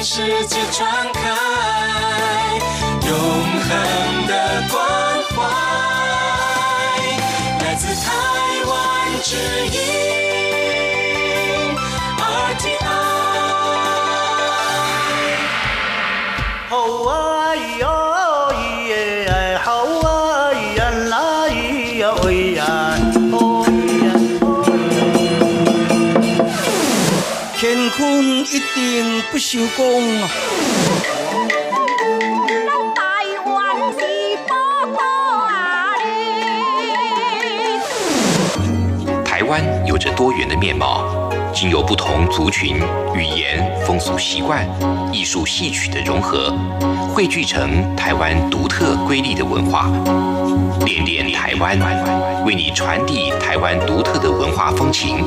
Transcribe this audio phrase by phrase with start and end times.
[0.00, 1.20] 世界传开
[3.04, 4.32] 永恒的
[4.70, 4.76] 关
[5.34, 5.36] 怀，
[7.64, 8.06] 来自台
[8.68, 8.72] 湾
[9.22, 9.36] 之
[9.66, 10.07] 音。
[28.50, 30.28] 一定不朽功啊！
[32.96, 33.02] 台
[33.44, 33.98] 湾是
[34.48, 34.56] 宝
[34.96, 34.98] 岛
[35.44, 35.92] 啊。
[39.22, 42.76] 台湾有着多元的面貌，经由不同族群、
[43.14, 44.66] 语言、风俗习惯、
[45.12, 46.50] 艺术戏曲的融合，
[47.12, 49.90] 汇聚成台湾独特瑰丽的文化。
[50.86, 51.78] 恋恋台湾，
[52.46, 55.22] 为你传递台湾独特的文化风情，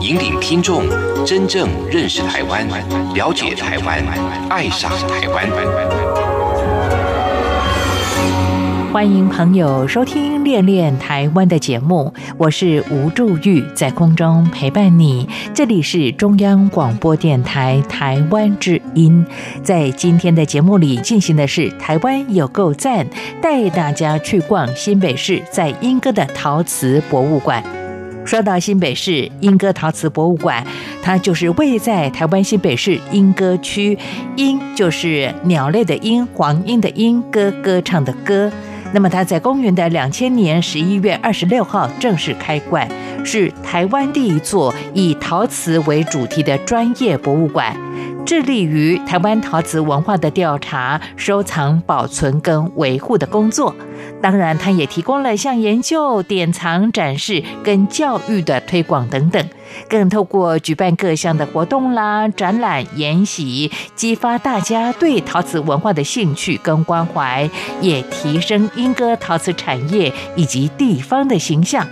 [0.00, 0.84] 引领听众
[1.26, 2.66] 真正认识台湾，
[3.14, 4.00] 了解台湾，
[4.48, 5.44] 爱上台湾。
[8.92, 15.28] 欢迎朋友收听《恋恋台湾》的节目，我是吴祝玉，在空中陪伴你。
[15.52, 19.26] 这里是中央广播电台台湾之音。
[19.64, 23.06] 在今天的节目里进行的是台湾有够赞，
[23.42, 27.62] 带大家去逛新北市在莺歌的陶瓷博物馆。
[28.28, 30.62] 说到新北市莺歌陶瓷博物馆，
[31.02, 33.98] 它就是位在台湾新北市莺歌区，
[34.36, 38.52] 莺就是鸟类的莺，黄莺的莺，歌歌唱的歌。
[38.92, 42.86] 那么它在公元的两千年十一月二十六号正式开馆，
[43.24, 47.74] 是台湾第一座以陶瓷为主题的专业博物馆，
[48.26, 53.74] 致力于台湾陶瓷文化的调查、收藏、保存跟维护的工作。
[54.20, 59.48] 当然，它也提供了像研究、典藏、展示跟教育的推广等等，
[59.88, 67.48] 更透过举办各项的活动啦、展览、研习，激发大家对陶瓷文化的兴趣跟关怀，
[67.80, 71.86] 也提升莺歌陶瓷产业以及地方的形象。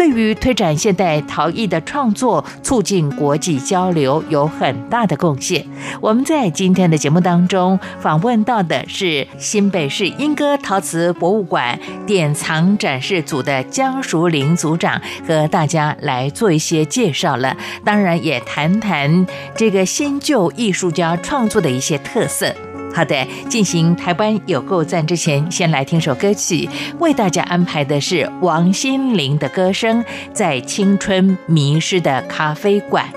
[0.00, 5.62] 对于推展现代陶艺的创作、促进国际交流有很大的贡献。
[6.00, 17.54] 我们在今天的节目当中访问到的是新北市莺歌陶瓷博物馆典藏展示组的江淑玲组长，和大家来做一些介绍了。
[17.84, 22.54] 当然，也谈谈这个新旧艺术家创作的一些特色。
[22.92, 26.68] 好的，进行台湾有够赞之前，先来听首歌曲，
[26.98, 33.08] 为大家安排的是王心凌的歌声，在青春迷失的咖啡馆。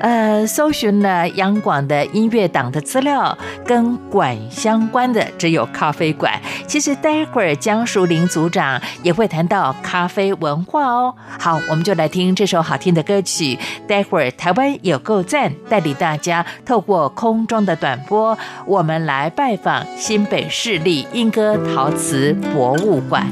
[0.00, 6.40] 呃，搜寻了央广的音乐档的资料，跟馆相关的只有咖啡馆。
[6.66, 11.14] 其实待会儿江淑玲组长也会谈到咖啡文化哦。
[11.38, 13.58] 好，我们就来听这首好听的歌曲。
[13.86, 18.36] 待会儿台湾有够赞，带领大家透过空中的短波，
[18.66, 23.26] 我们来拜访新北市立莺歌陶瓷博物馆。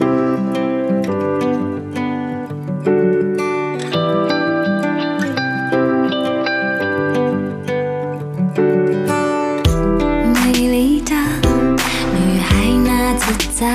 [13.58, 13.66] 在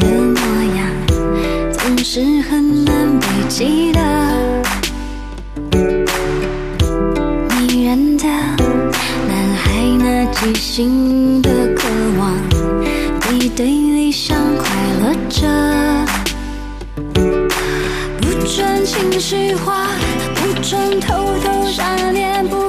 [0.00, 0.40] 的模
[0.74, 0.84] 样，
[1.70, 2.20] 总是
[2.50, 4.00] 很难被记得。
[7.56, 9.70] 迷人的男孩
[10.00, 11.86] 那即兴的渴
[12.18, 12.34] 望，
[13.20, 14.66] 比对理想快
[15.00, 15.46] 乐着。
[18.20, 19.86] 不准情绪化，
[20.34, 22.59] 不准偷偷想念，不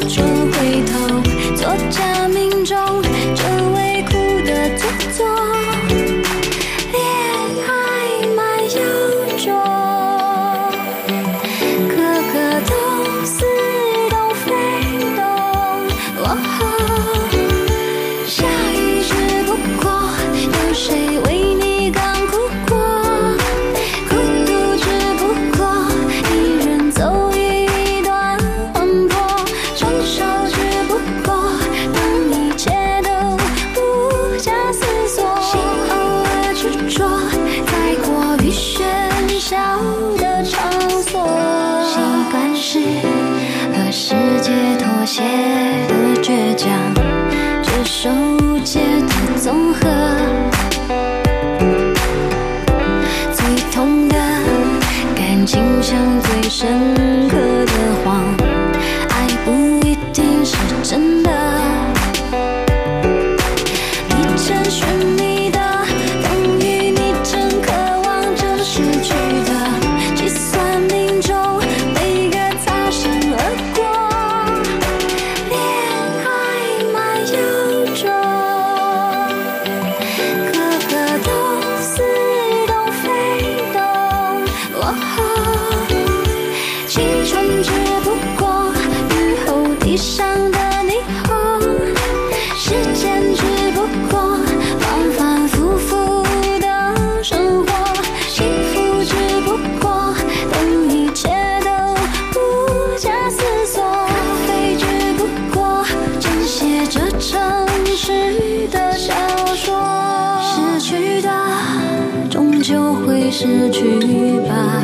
[113.41, 114.84] 失去吧，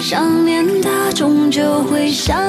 [0.00, 2.42] 想念它终究会想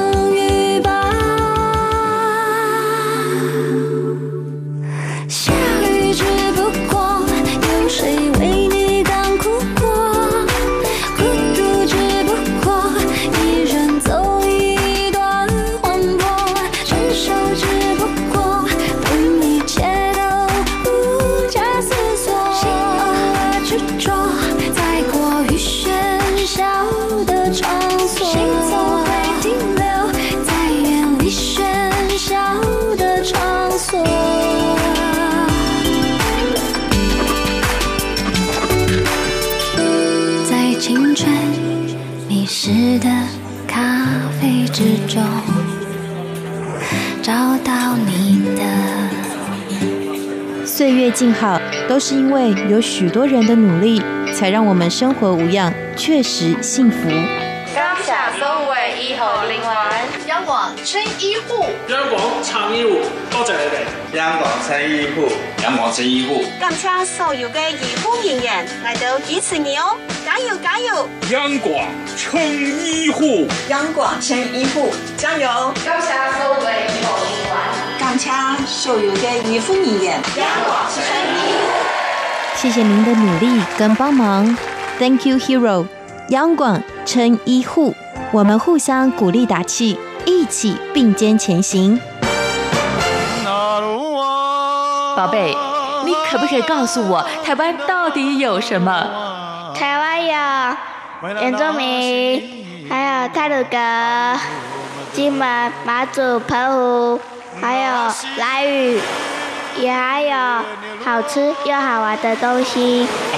[51.88, 54.02] 都是因为有许多人的努力，
[54.34, 57.10] 才让我们生活无恙，确实幸福。
[57.76, 59.66] 感谢所有醫護人員，
[60.28, 61.66] 央廣青醫護。
[61.88, 64.18] 央廣撐醫護，多谢你哋。
[64.18, 65.30] 央廣撐醫護，
[65.64, 69.96] 阳光真医护，感谢所有嘅醫護人员来到支持你哦，
[70.26, 71.08] 加油加油！
[71.32, 71.86] 央廣
[72.18, 75.72] 撐醫護，央廣青醫護，加油！
[75.86, 76.08] 感谢
[76.38, 76.99] 所有嘅醫護人員，
[78.20, 81.02] 感謝所有嘅醫護人員，央廣青
[81.38, 81.72] 醫護。
[82.58, 84.58] 謝謝您的努力跟帮忙
[85.00, 85.86] ，Thank you, hero。
[86.28, 87.96] 央广称医护，
[88.32, 92.02] 我们互相鼓励打气，一起并肩前行。
[95.16, 95.56] 宝贝，
[96.06, 99.74] 你可不可以告诉我，台湾到底有什么？
[99.74, 104.40] 台湾有原住民，还有泰鲁格、
[105.14, 107.22] 金门、马祖、澎湖，
[107.62, 109.00] 還有来雨，
[109.78, 110.38] 也还有
[111.04, 113.08] 好吃又好玩的东西。
[113.34, 113.38] 哎，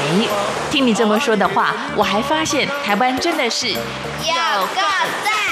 [0.69, 4.81] 听你这么说的话，我还发现台湾真的是有夠
[5.23, 5.50] 讚！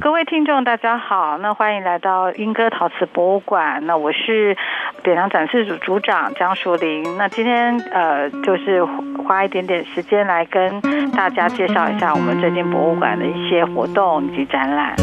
[0.00, 3.84] 各位听众，大家好，那欢迎来到英歌陶瓷博物馆。
[3.86, 4.56] 那我是
[5.02, 7.16] 典藏展示组组长江淑玲。
[7.16, 8.84] 那今天呃，就是
[9.26, 10.80] 花一点点时间来跟
[11.12, 14.94] 大家介绍一下我们最近博物馆的一些活动以及展览。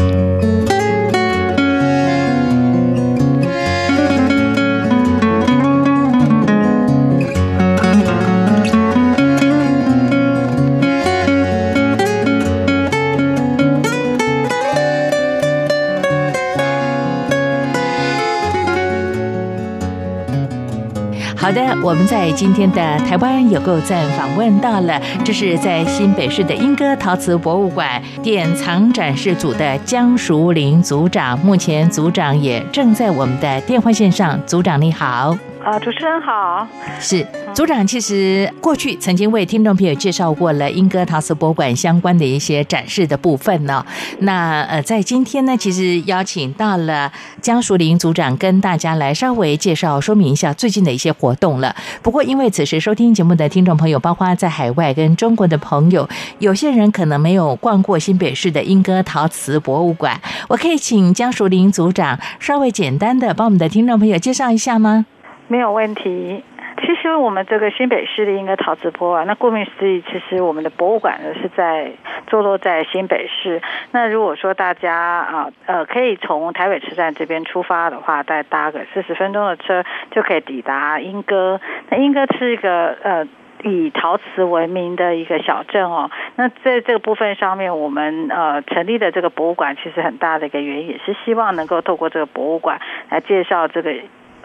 [21.42, 35.36] 好的，我们在今天的台湾有购赞访问到了，这是在新北市的莺歌陶瓷博物馆典藏展示组的江淑玲组长，目前组长也正在我们的电话线上，组长你好。
[35.64, 36.66] 啊，主持人好。
[36.98, 43.84] 是组长，其实过去曾经为听众朋友介绍过了英歌陶瓷博物馆相关的一些展示的部分呢。
[44.20, 51.74] 那呃，在今天呢，其实邀请到了江淑玲组长跟大家来稍微介绍、说明一下最近的一些活动了。
[52.02, 56.08] 不过，因为此时收听节目的听众朋友，包括在海外跟中国的朋友，
[56.40, 65.06] 有些人可能没有逛过新北市的英歌陶瓷博物馆，我可以请江淑玲组长稍微简单的帮我们的听众朋友介绍一下吗？
[65.52, 66.42] 没有问题。
[66.80, 71.92] 其实我们这个新北市的鶯歌陶瓷博物館，那顾名思义，其实我们的博物馆呢是在
[72.26, 73.60] 坐落在新北市。
[73.90, 81.60] 那如果说大家啊呃可以从台北车站这边出发的话，再搭个四十分钟的车就可以抵达英歌。
[81.90, 83.28] 那英歌是一个呃
[83.62, 86.10] 以陶瓷闻名的一个小镇哦。
[86.36, 92.80] 那在这个部分上面，我们呃成立的这个博物馆，其实很大的一个原因，也是希望能够透过这个博物馆
[93.10, 93.94] 来介绍这个。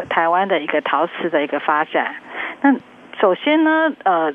[0.09, 2.15] 台湾的一个陶瓷的一个发展，
[2.61, 2.75] 那
[3.19, 4.33] 首先呢，呃，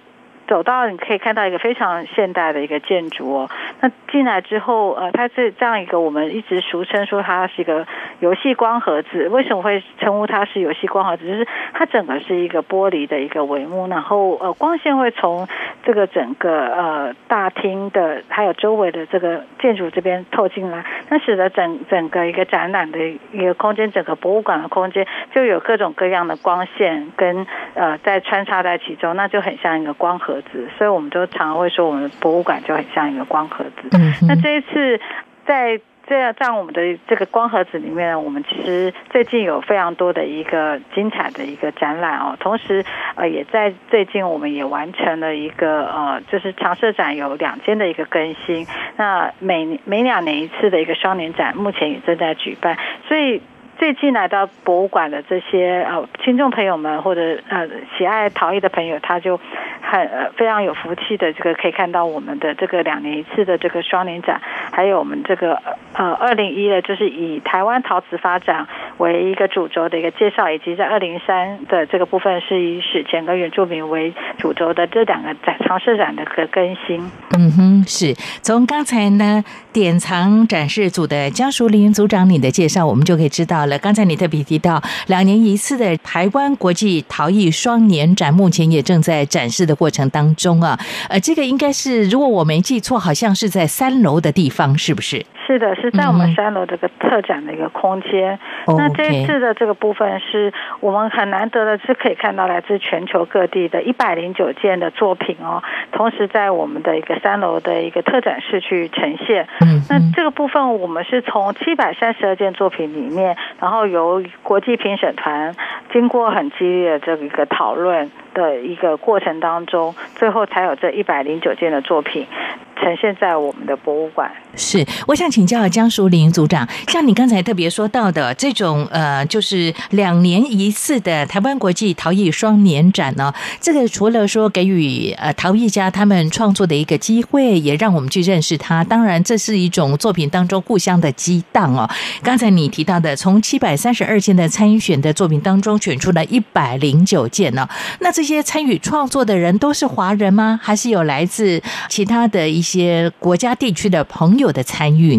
[0.53, 3.51] 走到你可以看到一个非常现代的一个建筑哦。
[3.81, 7.87] 那进来之后，呃，它是这样一个我们一直俗称说它是一个
[8.21, 9.31] 游戏光盒子。
[9.31, 11.27] 为什么会称呼它是游戏光盒子？
[11.27, 15.49] 就是它整个是一个玻璃的一个帷幕，然后呃，光线会从
[15.85, 22.99] 这个整个呃大厅的还有周围的这个建筑这边透进来，那使得整整个一个展览的
[23.33, 33.89] 一个空间，整个博物馆的空间就有各种各样的光线跟呃在穿插在其中，那就很像一个光盒子，所以我们就常常会说我们的博物馆就很像一个光盒子。
[33.93, 35.01] 嗯那这一次
[35.47, 42.85] 在这样在我们的这个光盒子里面呢，我们其实最近有非常多的一个精彩的一个展览哦，同时
[43.15, 53.41] 呃也在最近我们也完成了一个呃就是常设展有两间的一个更新，那每每两年一次的一个双年展，目前也正在举办，所以。
[53.79, 59.41] 最近来到博物馆的这些呃听众朋友们，或者呃喜爱陶艺的朋友，他就
[59.83, 65.61] 很非常有福气的，这个可以看到我们的这个两年一次的这个双年展，还有我们这个
[65.95, 77.00] 呃二零一的，就是以台湾陶瓷发展为一个主轴的一个介绍，以及在二零三的这个部分是以史前跟原住民为主轴的这两个展常设展的个更新。
[77.37, 83.78] 嗯哼，是从刚才呢典藏展示组的江淑玲组长你的介绍，我们就可以知道好了。
[83.78, 90.76] 刚才你特别提到两年一次的台湾国际陶艺双年展，目前也正在展示的过程当中啊。
[91.09, 95.25] 呃，这个应该是如果我没记错，好像是在三楼的地方，是不是？
[95.47, 98.39] 是的，是在我们三楼这个特展的一个空间。
[98.67, 109.49] 嗯、那这一次的这个部分是我们很难得的，是可以看到来自全球各地的一百零九件的作品哦，同时在我们的一个三楼的一个特展室去呈现。
[109.61, 115.55] 嗯，那这个部分我们是从七百三十二件作品里面，然后由国际评审团
[115.93, 122.27] 经过很激烈的这个一个讨论的一个过程当中，最后才有这一百零九件的作品。
[122.75, 124.29] 呈现在我们的博物馆。
[124.57, 138.85] 是，我想请教江淑玲组长，像你刚才特别说到的这种呃，就是两年一次的台湾国际陶艺双年展呢，这个除了说给予呃陶艺家他们创作的一个机会，也让我们去认识他。
[138.85, 141.89] 当然，这是一种作品当中互相的激荡哦。
[142.23, 147.67] 刚才你提到的，从七百三十二件的参选的作品当中选出了一百零九件呢，
[148.01, 150.61] 那这些参与创作的人都是华人吗？
[150.62, 155.12] 还是有来自其他的一些国家地区的朋友的参与？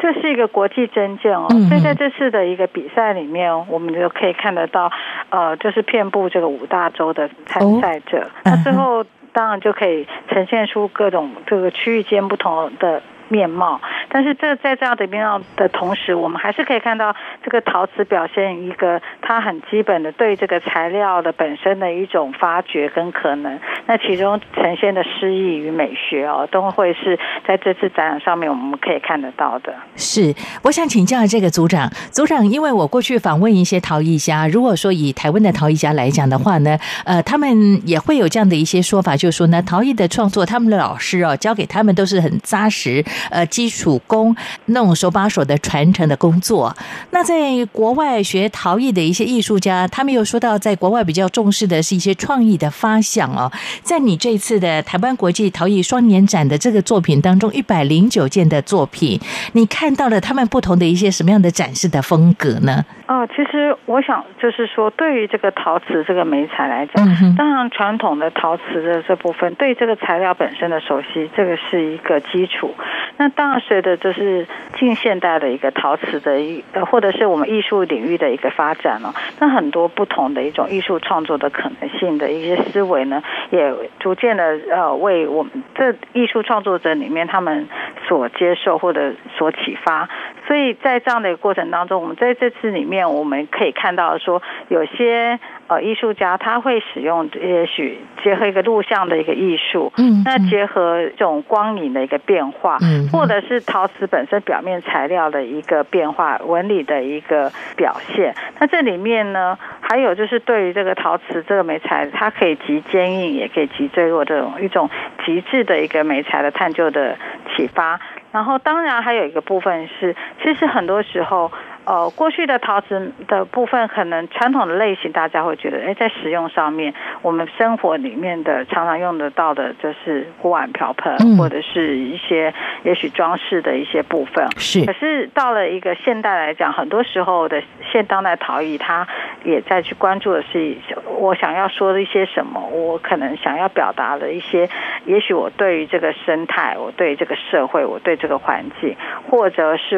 [0.00, 4.90] 这是一个国际征件哦，嗯所以在这次的一个比赛里面，我们就可以看得到，
[5.28, 13.02] 呃，就是遍布这个五大洲的参赛者，那最后当然就可以呈现出各种这个区域间不同的。
[13.30, 23.58] 面貌，但是这在这样的面貌的同时，我们还是可以看到这个陶瓷表现一个它很基本的对这个材料的本身的一种发掘跟可能。
[23.86, 29.72] 那其中呈现的诗意与美学哦，都会是在这次展览上面我们可以看得到的。
[29.94, 30.34] 是，
[30.64, 37.48] 我想请教这个组长，组长，因为我过去访问一些陶艺家，如果说以台湾的陶艺家来讲的话呢，呃，他们
[37.86, 43.04] 也会有这样的一些说法，就是说呢，陶艺的创作，他们的老师哦，教给他们都是很扎实。
[43.30, 44.34] 呃，基础工
[44.66, 46.74] 那种手把手的传承的工作。
[47.10, 53.50] 那在国外学陶艺的一些艺术家，他们又说到，在国外比较重视的是一些创意的发想哦。
[53.82, 59.20] 在你这次的台湾国际陶艺双年展的这个作品当中，一百零九件的作品，
[59.52, 62.84] 你看到了他们不同的一些什么样的展示的风格呢？
[63.06, 72.72] 哦，其实我想就是说，对于这个陶瓷这个媒材来讲，嗯、当然传统的陶瓷的这部分，对这个材料本身的熟悉，这个是一个基础。
[73.16, 74.46] 那当然，随着就是
[74.78, 87.68] 近现代的一个陶瓷的一，呃，或者是我们艺术领域的一个发展哦，那很多不同的一种艺术创作的可能性的一些思维呢，也逐渐的呃，为我们这艺术创作者里面他们
[88.08, 90.08] 所接受或者所启发。
[90.46, 95.38] 所以在这样的一个过程当中，我们在这次里面我们可以看到说，有些
[95.70, 108.34] 呃艺术家他会使用也许结合一个录像的一个艺术，嗯，那结合这种光影的一个变化，嗯，或者是陶瓷本身表面材料的一个变化，纹理的一个表现。
[108.58, 114.90] 那这里面呢，还有就是对于这个陶瓷这个媒材，它可以极坚硬，也可以极坠落，这种一种
[115.24, 117.16] 极致的一个媒材的探究的
[117.54, 118.00] 启发。
[118.32, 121.50] 然后，当然还有一个部分是，其实很多时候，
[121.90, 132.54] 呃，过去的陶瓷的部分，可能传统的类型，大家会觉得，哎，在使用上面，我们生活里面的常常用得到的，就是锅碗瓢盆，嗯、或者是一些
[132.84, 134.48] 也许装饰的一些部分。
[134.56, 134.86] 是。
[134.86, 139.08] 可是到了一个现代来讲，很多时候的现当代陶艺，它
[139.42, 140.76] 也在去关注的是，
[141.18, 144.68] 我想要说的一些什么，我可能想要表达的一些，
[145.06, 148.94] 也许我对于这个生态，我对这个社会，我对这个环境，
[149.28, 149.96] 或者是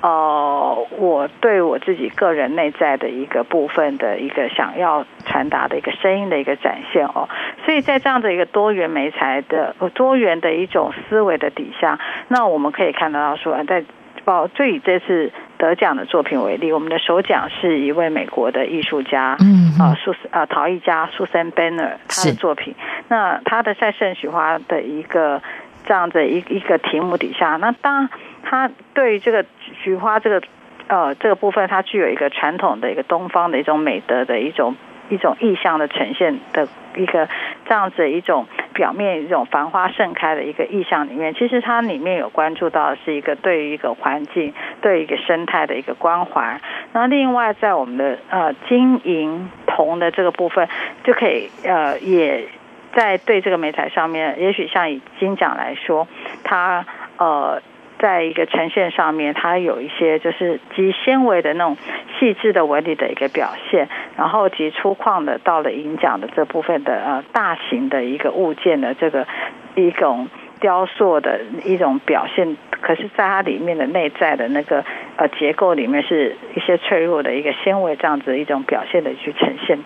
[0.00, 7.28] 呃，我对我自己个人内在的一个部分的一个想要传达的一个声音的一个展现哦。
[7.64, 11.98] 所以在这样的一个多元媒材的多元的一种思维的底下，
[12.28, 13.84] 那我们可以看得到说，在
[14.24, 22.74] 报就以这次得奖的作品为例，我们的首奖是一位美国的艺术家，嗯啊，苏啊陶艺家 Susan Banner 他的作品。
[23.08, 25.42] 那他的在圣许花的一个
[25.84, 28.08] 这样的一一个题目底下，那当
[28.44, 29.44] 它对于这个
[29.82, 30.42] 菊花这个
[30.86, 34.76] 呃这个部分，它具有一个传统的一个东方的一种美德的一种
[35.08, 37.28] 一种意象的呈现的一个
[37.66, 46.60] 这样子一种表面一种繁花盛开的一个意象里面，其实它里面有关注到的是一个对于一个环境、对于一个生态的一个关怀。
[46.92, 50.68] 那另外在我们的呃金银铜的这个部分，
[51.02, 52.46] 就可以呃也
[52.94, 56.06] 在对这个美彩上面，也许像以金奖来说，
[56.44, 56.84] 它
[57.18, 57.60] 呃。
[58.04, 61.78] 在一个呈现上面，它有一些就是极纤维的那种
[62.18, 69.26] 细致的纹理的一个表现，然后及粗犷的到了银奖的这部分的呃大型的一个物件的这个
[69.74, 70.28] 一种
[70.60, 74.84] 雕塑的一种表现，可是在它里面的内在的那个
[75.16, 79.78] 呃结构里面是一些脆弱的一个纤维这样子一种表现的去呈现。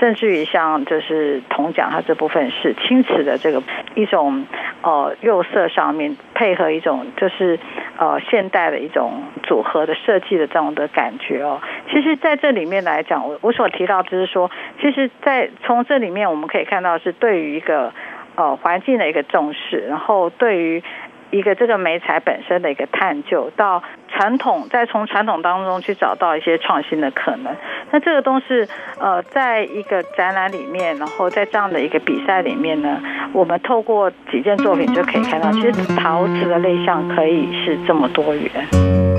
[0.00, 3.62] 甚至于像就是铜奖，它这部分是青瓷的这个
[3.94, 4.46] 一种
[4.82, 7.58] 呃釉色上面配合一种就是
[7.98, 11.60] 呃现代的一种组合的设计的这种的感觉哦。
[11.90, 17.92] 其实在这里面来讲，我我所提到就是说，其实，在从这里面我们可以看到是对于一个
[18.36, 20.82] 呃环境的一个重视，然后对于。
[21.30, 27.54] 一个这个媒材本身的一个探究，到传统，再从传统当中去找到一些创新的可能。
[27.90, 28.66] 那这个东西，
[28.98, 33.00] 呃，在一个展览里面，然后在这样的一个比赛里面呢，
[33.32, 39.09] 我们透过几件作品就可以看到，其实陶瓷的类项可以是这么多元。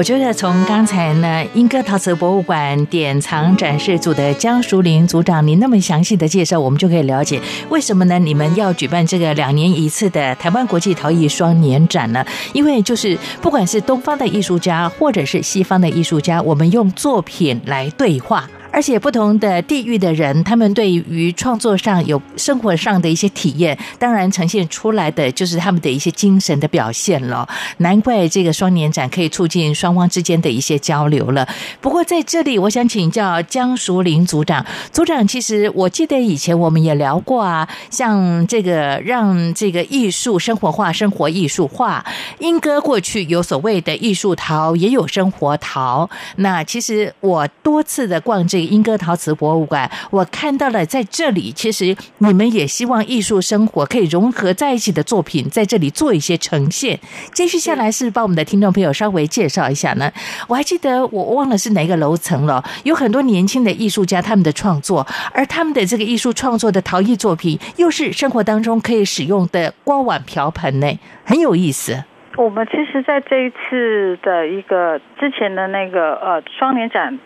[0.00, 8.18] 我觉得从刚才呢，英歌陶瓷博物馆典藏展示组的江淑玲组长，您那么详细的介绍，我们就可以了解为什么呢？
[8.18, 12.24] 你们要举办这个两年一次的台湾国际陶艺双年展呢？
[12.54, 18.48] 因为就是不管是东方的艺术家，或者是西方的艺术家，我们用作品来对话。
[18.72, 27.48] 而且不同的地域的人，他们对于创作上有生活上的一些体验，当然呈现出来的就是他们的一些精神的表现了。
[27.78, 31.46] 难怪这个双年展可以促进双方之间的一些交流了。
[31.80, 42.04] 不过在这里，我想请教江淑玲组长，组长，其实我记得以前我们也聊过啊，像这个让这个艺术生活化、生活艺术化，
[42.38, 46.08] 英歌过去有所谓的艺术陶，也有生活陶。
[46.36, 48.59] 那其实我多次的逛这。
[48.64, 56.98] 英歌陶瓷博物馆，我看到了在这里，其实你们也希望艺术生活可以融合在一起的作品，在这里做一些呈现。
[57.32, 60.10] 接续下来是帮我们的听众朋友稍微介绍一下呢。
[60.48, 72.02] 我还记得我忘了是哪个楼层了，有很多年轻的艺术家他们的创作，而他们的这个艺术创作的陶艺作品，又是生活当中可以使用的锅碗瓢盆呢，很有意思。
[72.36, 77.18] 我们其实在这一次的一个之前的那个呃双年展。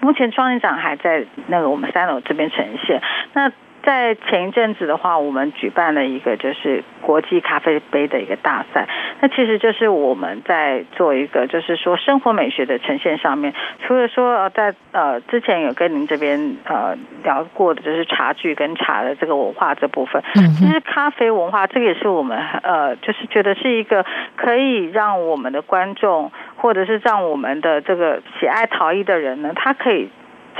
[0.00, 3.00] 目前双年展还在那个我们三楼这边呈现。
[3.32, 3.50] 那
[3.88, 8.86] 在前一阵子的话，我们举办了一个就是国际咖啡杯的一个大赛。
[9.22, 13.54] 那其实就是我们在做一个就是说生活美学的呈现上面，
[13.86, 20.22] 除了说呃在呃之前有跟您这边呃聊过的，就是茶具跟茶的这个文化这部分。
[20.34, 20.52] 嗯。
[20.52, 24.04] 其实咖啡文化这个也是我们呃就是觉得是一个
[24.36, 30.10] 可以让我们的观众或者是让我们的这个喜爱陶艺的人呢，他可以。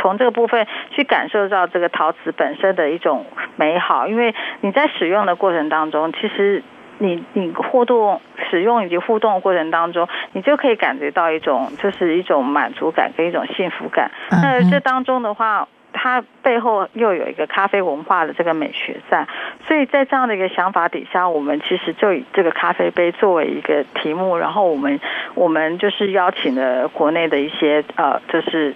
[0.00, 6.62] 从这个部分去感受到这个陶瓷本身的一种美好，因为你在使用的过程当中，其实
[6.98, 14.10] 你你互动使用以及互动的过程当中，你就可以感觉到一种就是一种满足感跟一种幸福感。
[14.30, 15.68] 那这当中的话。
[16.00, 19.26] 它背后又有一个咖啡文化的这个美学在，
[19.66, 25.00] 所以在这样的一个想法底下，我们其实就以这个咖啡杯作为一个题目，然后我们
[25.34, 28.74] 我们就是邀请了国内的一些呃，就是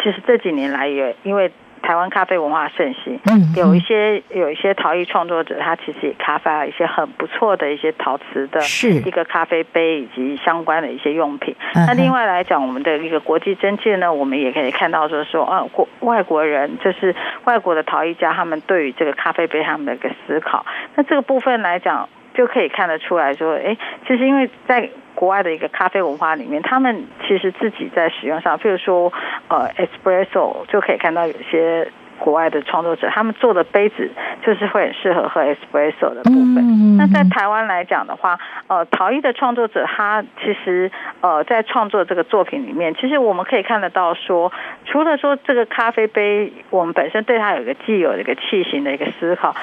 [0.00, 1.50] 其实这几年来也因为。
[1.82, 11.54] 台湾咖啡文化盛行，嗯，有一些有一些陶艺创作者，他其实也开发了一些很不错的一些陶瓷的是一个咖啡杯以及相关的一些用品。
[11.74, 17.14] 嗯那另外来讲，我们的一个国际征界呢，我们也可以看到说说啊，国外国人就是
[17.44, 20.64] 外国的陶艺家，他们对于这个咖啡杯他们的一个思考。
[20.94, 22.08] 那这个部分来讲，
[22.40, 23.76] 就可以看得出来说，哎，
[24.06, 29.12] 其实因为在国外的一个咖啡文化里面，他们其实自己在使用上，譬如说
[29.48, 31.86] 呃 espresso，就可以看到有些
[32.18, 34.10] 国外的创作者，他们做的杯子
[34.42, 36.56] 就是会很适合喝 espresso 的部分。
[36.60, 44.50] 嗯那在台湾来讲的话，呃，陶艺的创作者他其实呃在创作这个作品里面，其实我们可以看得到说，
[44.86, 49.54] 除了说这个咖啡杯，我们本身对它有一个既有的一个器型的一个思考，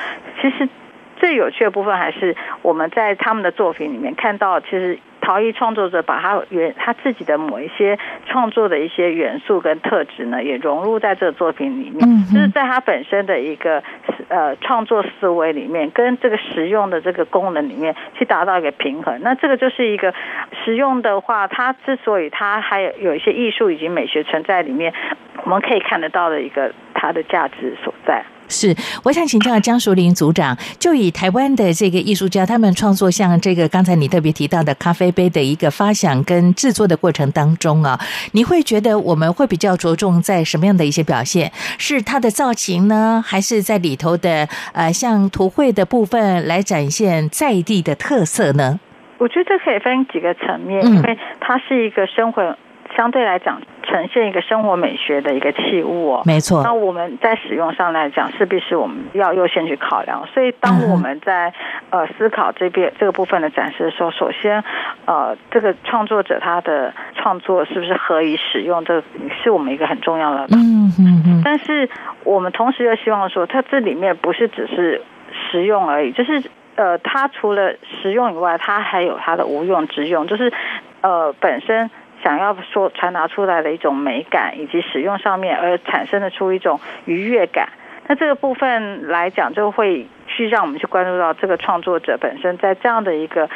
[0.42, 0.68] 其实
[1.19, 13.84] 最有趣的部分还是我们在他们的作品里面看到，其实陶艺创作者把他原他自己的某一些创作的一些元素跟特质呢，也融入在这个作品里面，嗯就是在他本身的一个
[14.30, 19.19] 呃创作思维里面，跟这个实用的这个功能里面去达到一个平衡。
[19.21, 20.13] 那这个就是一个
[20.63, 24.93] 实用的话，它之所以它还有有一些艺术以及美学存在里面，
[25.43, 28.23] 我们可以看得到的一个它的价值所在。
[28.48, 38.00] 是，我想请教江淑玲组长，就以台湾的这个艺术家他们创作像这个刚才你特别提到的咖啡杯的一个发想跟制作的过程当中啊，
[38.32, 41.52] 你会觉得我们会比较着重在什么样的一些表现？
[41.78, 48.80] 是它的造型呢，还是在里头的呃像图绘的部分来展现在地的特色呢？
[49.18, 52.56] 我觉得这可以分几个层面，嗯因为它是一个生活，
[52.98, 56.24] 相对来讲呈现一个生活美学的一个器物哦。
[56.26, 56.64] 没错。
[56.64, 60.26] 那我们在使用上来讲，势必是我们要优先去考量。
[60.34, 61.54] 所以，当嗯我们在
[61.92, 64.64] 呃思考这边这个部分的展示的时候，首先
[65.06, 69.04] 呃这个创作者他的创作是不是合宜使用，这
[69.44, 71.88] 是我们一个很重要的嗯嗯嗯，但是
[72.24, 76.42] 我们同时又希望说，它这里面不是只是实用而已，就是
[76.76, 80.52] 呃，它除了实用以外，它还有它的无用之用，就是
[81.02, 81.90] 呃本身
[82.23, 87.69] 想要说传达出来的一种美感，以及使用上面而产生的出一种愉悦感。
[88.08, 93.48] 那这个部分来讲，就会去让我们去关注到这个创作者本身在这样的一个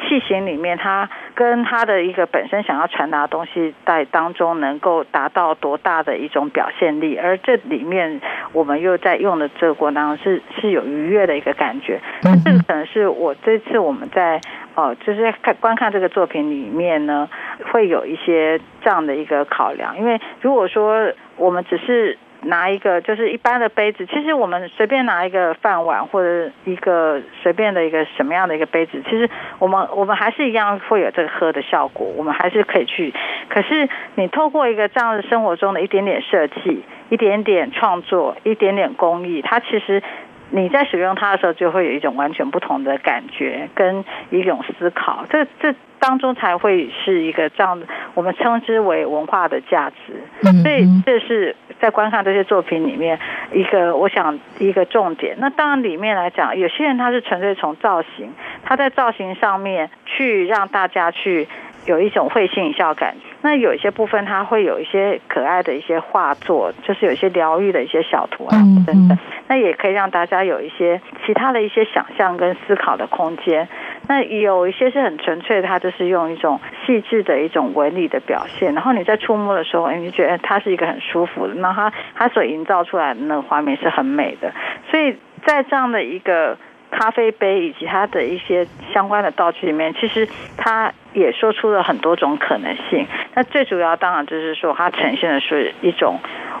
[0.00, 8.20] 器型里面，他跟他的一个本身想要传达的东西在当中能够达到多大的一种表现力，而这里面
[8.52, 12.00] 我们又在用的这个过程当中是是有愉悦的一个感觉。
[12.22, 14.40] 那这个可能是我这次我们在
[14.74, 17.28] 哦就是在看观看这个作品里面呢，
[17.70, 33.12] 会有一些这样的一个考量，因为如果说我们只是拿一个就是一般的杯子，其实我们随便拿一个饭碗或者一个随便的一个什么样的一个杯子，其实我们我们还是一样会有这个喝的效果，我们还是可以去。
[33.48, 40.02] 可是你透过一个这样的生活中的一点点设计、一点点创作、一点点工艺，它其实。
[40.50, 50.14] 你在使用它的时候，就会有一种完全不同的感觉跟一种思考，这这当中才会是一个这样的，我们称之为文化的价值。
[50.42, 53.18] 嗯所以这是在观看这些作品里面
[53.52, 55.36] 一个，我想一个重点。
[55.38, 58.32] 那当然里面来讲，有些人他是纯粹从造型，
[58.64, 61.46] 他在造型上面去让大家去
[61.86, 63.14] 有一种会心一笑感。
[63.42, 69.18] 那有一些部分，它会有一些可爱的一些画作，就是有一些疗愈的一些小图案嗯等等。
[69.48, 73.66] 那也可以让大家有一些其他的一些想象跟思考的空间。
[74.08, 84.52] 那有一些是很纯粹，它就是用一种细致的一种纹理的表现，然后你在触摸的时候，哎你就觉得它是一个很舒服的，那它它所营造出来的那个画面是很美的。
[84.90, 86.58] 所以在这样的一个
[86.90, 93.06] 咖啡杯以及它的一些相关的道具里面，其实它也说出了很多种可能性。
[93.34, 96.18] 那最主要当然就是说，它呈现的是一种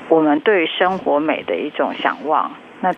[0.08, 2.52] 我们对生活美的一种向往。
[2.80, 2.92] 那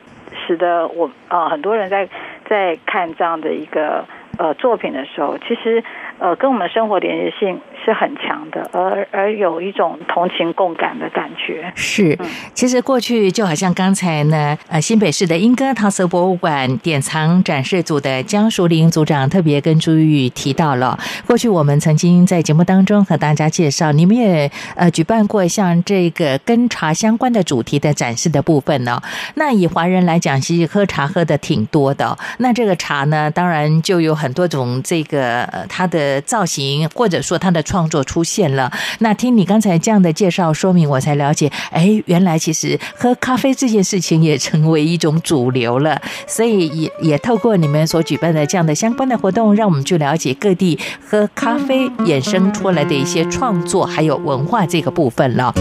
[0.47, 2.09] 使得我呃很多人在
[2.49, 4.05] 在看这样的一个
[4.39, 5.83] 呃作品的时候，其实
[6.19, 11.73] 呃跟我们生活连接性是很强的，而而有一种同情共感的感觉。
[11.75, 12.19] 是，
[12.55, 29.01] 其实过去就好像刚才呢，呃，新北市的莺歌陶瓷博物馆典藏展示组的江淑玲组长特别跟朱玉提到了，过去我们曾经在节目当中和大家介绍，你们也呃举办过像这个跟茶相关的主题的展示的部分呢、
[29.35, 32.07] 那以华人来讲，其实喝茶喝的挺多的。
[32.07, 38.71] 哦、那这个茶呢，当然就有很多种这个呃它的造型或者说它的创作出现了。
[38.99, 45.99] 那听你刚才这样的介绍说明，我才了解，哎，原来其实喝咖啡这件事情也成为一种主流了。
[46.27, 55.55] 所以也也透过你们所举办的这样的相关的活动，让我们去了解各地喝咖啡衍生出来的一些创作还有文化这个部分了。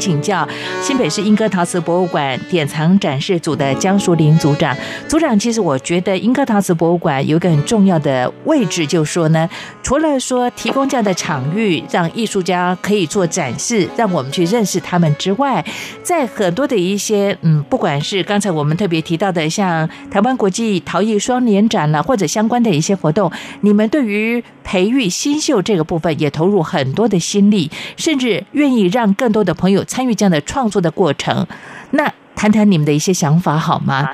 [0.00, 0.46] 最后，我想叫
[0.82, 4.76] 新北市莺歌陶瓷博物馆典藏展示组的江淑玲组长。
[5.08, 9.48] 组长，其实我觉得莺歌陶瓷博物馆有一个很重要的位置，就说呢，
[9.82, 15.64] 除了说提供这样的场域，让艺术家可以做展示，让我们去认识他们之外，
[16.02, 23.30] 在很多的一些嗯，不管是刚才我们特别提到的，像台湾国际陶艺双年展了，或者相关的一些活动，
[23.62, 31.46] 你们对于培育新秀这个部分也投入很多的心力，甚至愿意让更多的朋友参与这样的创作的过程。
[31.92, 32.04] 那
[32.36, 34.08] 谈谈你们的一些想法好吗？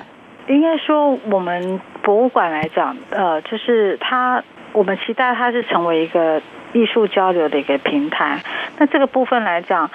[0.49, 6.41] 应该说，我们博物馆来讲，呃，就是它，我们期待它是成为一个
[6.73, 8.41] 艺术交流的一个平台。
[8.79, 9.91] 那这个部分来讲，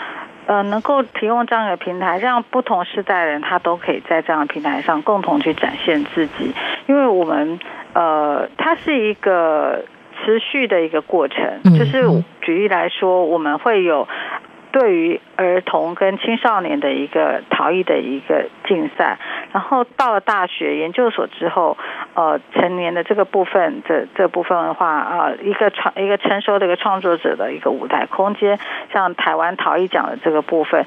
[0.48, 6.54] 呃，能够提供这样一个平台，让不同时代的人他都可以在这样的平台上共同去展现自己。
[6.88, 7.58] 因为我们，
[7.94, 9.86] 呃，它是一个
[10.22, 11.38] 持续的一个过程。
[11.64, 12.04] 就是
[12.42, 14.06] 举例来说，我们会有。
[14.72, 19.20] 对于儿童跟青少年的一个陶艺的一个竞赛，
[19.52, 21.78] 然后到了大学研究所之后，
[22.14, 28.58] 呃，成年的这个部分，这这部分的话，啊，一个创一个成熟的一个创作者的一个舞台空间，
[28.94, 30.86] 像台湾陶艺奖的这个部分，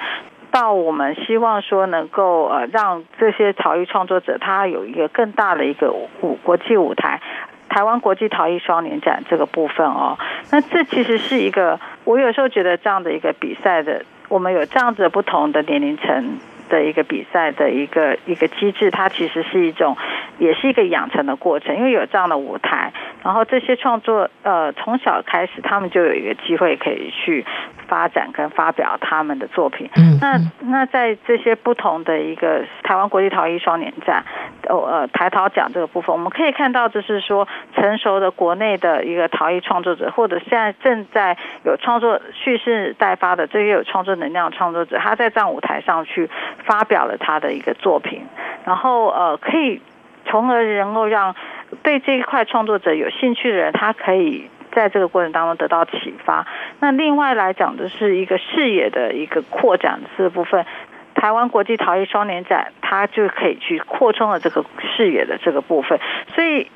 [0.51, 7.21] 到我们希望说能够呃让这些陶艺创作者他有一个更大的一个舞国际舞台。
[7.69, 10.17] 台湾国际陶艺双年展这个部分哦，
[10.51, 19.97] 那这其实是一个，我有时候觉得这样的一个比赛的，我们有这样子不同的年龄层的一个比赛的一个一个机制，它其实是一种，
[20.39, 27.45] 也是一个养成的过程，因为有这样的舞台，然后这些创作呃从小开始，他们就有一个机会可以去。
[27.87, 34.25] 发展跟发表他们的作品，嗯，那那在这些不同的一个台湾国际陶艺双年展，
[34.71, 46.31] 哦呃台陶奖这个部分，我们可以看到，就是说成熟的国内的一个陶艺创作者，或者现在正在有创作蓄势待发的这些有创作能量的创作者，他在这样舞台上去
[46.65, 48.23] 发表了他的一个作品，
[48.65, 49.81] 然后呃可以
[50.27, 51.35] 从而能够让
[51.83, 54.51] 对这一块创作者有兴趣的人，他可以。
[54.75, 56.49] 在这个过程当中得到启发。
[56.81, 60.67] 那另外来讲的是一个视野的一个扩展这部分，
[61.15, 64.65] 台湾国际陶艺双年展，它就可以去扩充了这个
[64.97, 66.01] 视野的这个部分。
[66.35, 66.67] 所以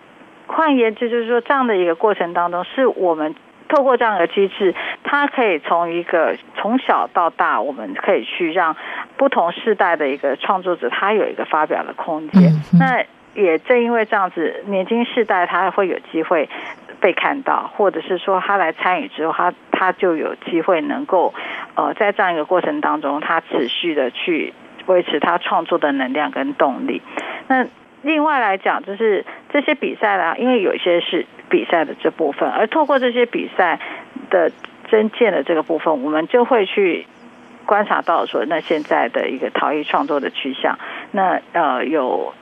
[0.47, 3.35] 换言之，就是说这样的一个过程当中，是我们
[3.69, 4.77] 透过这样的机制，
[5.09, 8.77] 它可以从一个从小到大，我们可以去让
[9.17, 12.53] 不同世代的一个创作者，他有一个发表的空间。
[12.79, 13.03] 那
[13.35, 16.49] 也正因为这样子，年轻世代他会有机会。
[17.01, 21.33] 被看到，或者是说他来参与之后，他他就有机会能够，
[21.77, 24.53] 呃，在这样一个过程当中，他持续的去
[24.87, 27.01] 维持他创作的能量跟动力。
[27.47, 27.65] 那
[28.03, 33.79] 另外来讲，就是这些比赛呢，因为有一些是比赛的这部分，而透过这些比赛
[34.29, 34.51] 的
[34.91, 37.07] 真见的这个部分，我们就会去
[37.67, 40.79] 观察到说，那现在的一个陶艺创作的趋向，
[41.13, 42.35] 那呃有。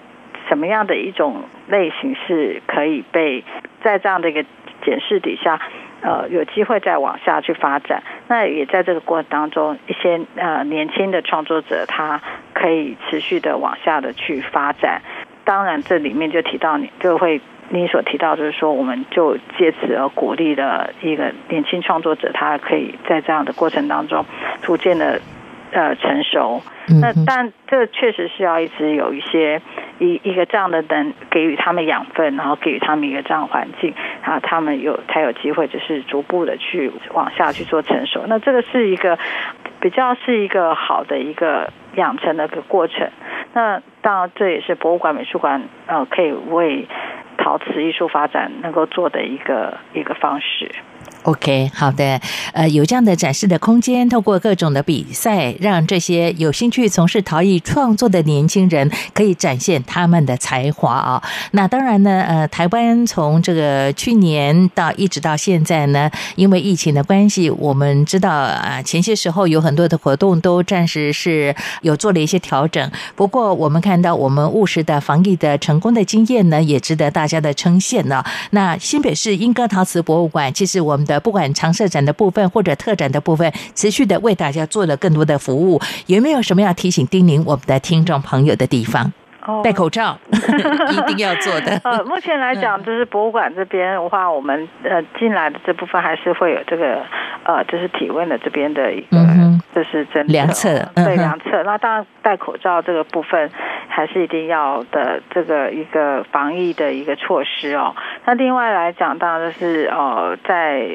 [0.48, 3.42] 什么样的一种类型是可以被
[3.82, 4.44] 在这样的一个
[4.84, 5.60] 检视底下，
[6.02, 8.00] 呃，有机会再往下去发展？
[8.28, 12.20] 那也在这个过程当中，一些呃年轻的创作者，他
[12.54, 15.02] 可以持续的往下的去发展。
[15.44, 24.24] 当然，这里面就提到你就会你所提到，就是说，我们就借此而鼓励了一个年轻创作者，他可以在这样的过程当中
[24.62, 25.20] 逐渐的。
[25.72, 26.62] 呃，成熟，
[27.02, 29.60] 那但这确实是要一直有一些
[29.98, 38.22] 一一个这样的能给予他们养分，然后给予他们一个这样环境，啊，他们有才有机会，就是逐步的去往下去做成熟。
[38.28, 39.18] 那这个是一个
[39.80, 43.10] 比较是一个好的一个养成的一个过程。
[43.52, 46.86] 那当然，这也是博物馆、美术馆呃可以为
[47.36, 50.70] 陶瓷艺术发展能够做的一个一个方式。
[51.26, 52.20] OK，好的，
[52.52, 61.20] 呃，有这样的展示的空间，透过各种的比赛，让这些有兴趣从事陶艺创作的年轻人可以展现他们的才华啊。
[61.50, 72.88] 那当然呢，呃，台湾从这个去年到一直到现在呢，因为疫情的关系，我们知道啊，前些时候有很多的活动都暂时是有做了一些调整。
[73.16, 78.22] 不过，我们看到我们务实的防疫的成功的经验呢，也值得大家的称羡呢。
[78.50, 85.80] 那新北市莺歌陶瓷博物馆，其实我们的不管常设展的部分或者特展的部分，持续的为大家做了更多的服务。
[86.06, 89.12] 有没有什么要提醒叮咛我们的听众朋友的地方？
[89.62, 91.80] 戴口罩 一定要做的。
[91.84, 97.02] 呃，目前来讲，就是博物馆这边的话，我们呃进来的这部分还是会有这个
[97.44, 99.18] 呃，就是体温的这边的一个，
[99.74, 101.62] 就是针量测，对量测。
[101.64, 103.50] 那当然戴口罩这个部分
[103.88, 107.94] 还是一定要的，这个一个防疫的一个措施哦。
[108.24, 110.86] 那另外来讲，当然就是呃在。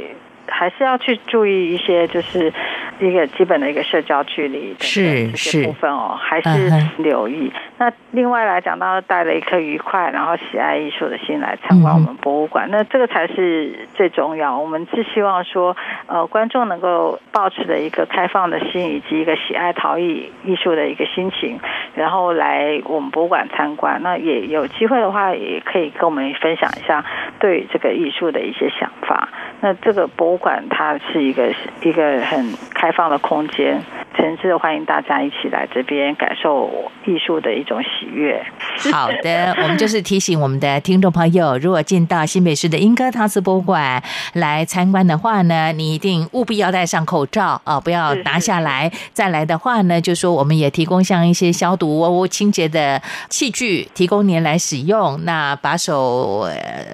[0.52, 2.52] 还是要去注意一些，就是
[3.00, 7.52] 一个基本的一个社交距离的是是部分哦，还是留意。
[7.78, 14.60] 那另外来讲，当然带了一颗愉快，然后喜爱艺术的心来参观我们博物馆，那这个才是最重要。
[14.60, 21.60] 我们是希望说，呃，观众能够保持的一个开放的心，以及一个喜爱陶艺艺术的一个心情，
[21.96, 24.00] 然后来我们博物馆参观。
[24.04, 27.04] 那也有机会的话，也可以跟我们分享一下
[27.40, 29.30] 对这个艺术的一些想法。
[29.62, 33.80] 那这个博物馆它是一个一个很开放的空间，
[34.18, 38.44] 诚挚的欢迎大家一起来这边感受艺术的一种喜悦。
[38.92, 44.02] 好的， 我们就是提醒我们的听众朋友，如果进到新北市的英歌陶瓷博物馆
[44.34, 48.92] 来参观的话呢，你一定务必要戴上口罩啊，不要拿下来。
[49.14, 53.00] 再来的话呢，就说我们也提供像一些消毒、清洁的
[53.30, 55.24] 器具，提供您来使用。
[55.24, 56.48] 那把手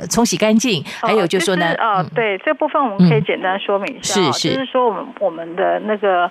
[0.10, 2.58] 冲洗干净，还有就说呢，哦，对这。
[2.58, 6.30] 部分我们可以简单说明一下，是就是说我们我们的那个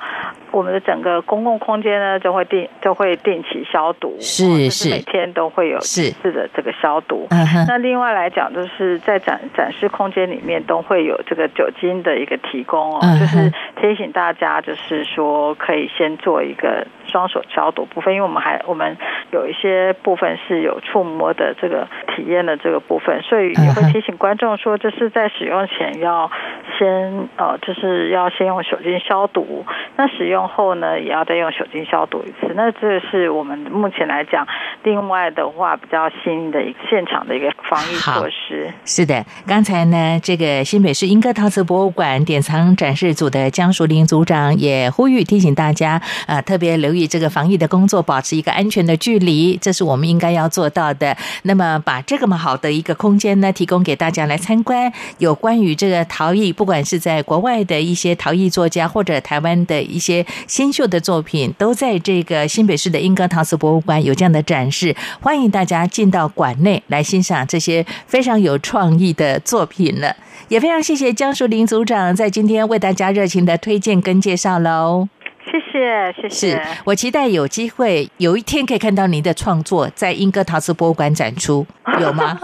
[0.50, 6.06] 我们的整个公共空间呢，就会定就会定期消毒，是是每天都会有是。
[6.22, 7.26] 次的这个消毒。
[7.68, 18.96] 那另外来讲，就是在展展示空间里面都会有这个酒精的一个提供哦，就是提醒大家，就是说可以先做一个双手消毒部分，因为我们还我们
[19.32, 26.30] 有一些部分是有触摸的这个体验的这个部分，所以也会提醒观众说，就是在使用前要。
[26.78, 29.64] 先呃，就是要先用酒精消毒。
[29.96, 32.52] 那使用后呢，也要再用酒精消毒一次。
[32.54, 34.46] 那这是我们目前来讲，
[34.82, 38.70] 另外的话比较新的一个现场的一个防疫措施。
[38.84, 51.14] 是的，刚才呢，这个新北市英歌陶瓷博物馆典藏展示组的江淑玲组长也呼吁提醒大家，呃，特别留意这个防疫的工作，保持一个安全的距离，这是我们应该要做到的。
[51.42, 56.06] 那么，把这么好的一个空间呢，提供给大家来参观，有关于这个。
[56.08, 64.96] 陶艺，不管是在国外的一些陶艺作家，或者台湾的一些新秀的作品，都在这个新北市的英歌陶瓷博物馆有这样的展示。
[65.20, 70.16] 欢迎大家进到馆内来欣赏这些非常有创意的作品了。
[70.48, 75.08] 也非常谢谢江淑玲组长在今天为大家热情的推荐跟介绍喽。
[75.50, 76.50] 谢谢，谢谢。
[76.50, 81.66] 是我期待有机会有一天可以看到您的创作在英歌陶瓷博物馆展出，
[82.00, 82.38] 有吗？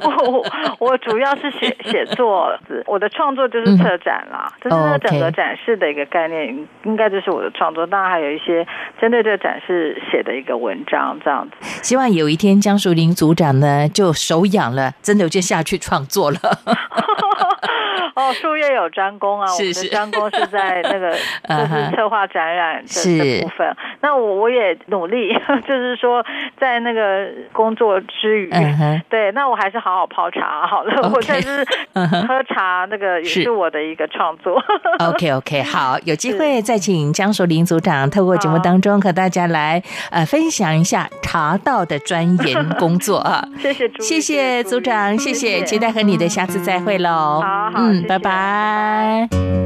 [0.00, 0.44] 我
[0.78, 2.50] 我主要是写写作，
[2.86, 7.86] 我的创作就是策展啦，就是整个展示的一个概念，应该就是我的创作。
[7.86, 8.66] 当然还有一些
[9.00, 11.56] 针对这个展示写的一个文章，这样子。
[11.82, 16.38] 希望有一天江淑玲组长呢就手痒了，真的就下去创作了。
[18.14, 19.46] 哦，术业有专攻啊！
[19.52, 21.10] 我们的专攻是在那个
[21.48, 23.76] 就是策划展览的部分。
[24.00, 25.32] 那我我也努力，
[25.66, 26.24] 就是说
[26.58, 28.50] 在那个工作之余，
[29.08, 31.10] 对，那我还是好好泡茶好了。
[31.14, 31.64] 我就是
[32.26, 34.62] 喝茶，那个也是我的一个创作。
[34.98, 43.44] OK OK，好，有机会再请江淑林组长透过节目当中和大家来呃分享一下茶道的钻研工作啊！
[43.58, 47.40] 谢谢谢谢组长，谢谢，期待和你的下次再会喽。
[47.72, 48.02] 好，嗯。
[48.06, 49.28] 拜拜。
[49.30, 49.65] 新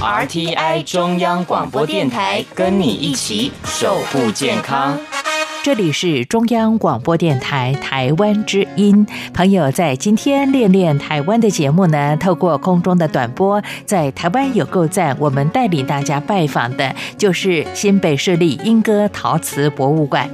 [0.00, 4.98] RTI 中央广播电台，跟你一起守护健康。
[5.62, 9.06] 这里是中央广播电台台湾之音。
[9.34, 15.14] 朋友，在今天练练台湾的节目呢，透过空中的短波，在台湾有够赞。
[15.20, 20.30] 我们带领大家拜访的就是新北市立莺歌陶瓷博物馆。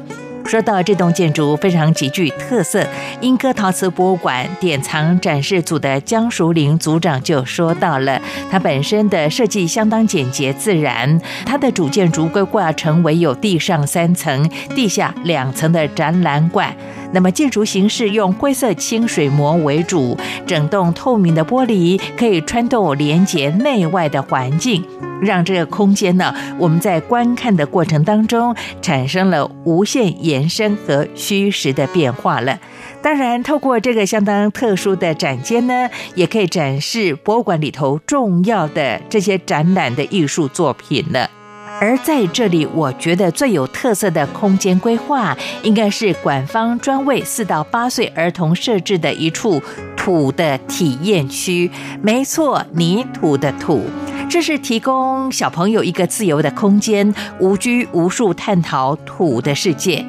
[0.47, 2.86] 说到这栋建筑非常极具特色，
[3.20, 8.20] 英歌陶瓷博物馆典藏展示组的江淑玲组长就说到了，
[8.51, 16.74] 它本身的设计相当简洁自然，它的主建筑规划成为有地上三层、地下两层的展览馆。
[17.12, 20.16] 那么建筑形式用灰色清水膜为主，
[20.47, 24.84] 整栋透明的玻璃可以穿透连接内外的环境。
[25.22, 32.59] 让这个空间呢，我们在观看的过程当中产生了无限延延伸和虚实的变化了。
[33.01, 41.30] 当然，透过这个相当特殊的展间呢，也可以展示博物馆里头重要的这些展览的艺术作品了。
[41.78, 49.62] 而在这里，我觉得最有特色的空间规划，应该是馆方专为四到八岁儿童设置的一处
[49.97, 51.70] 土的体验区。
[52.03, 53.84] 没错，泥土的土。
[54.28, 60.05] 这是提供小朋友一个自由的空间，无拘无束探讨土的世界。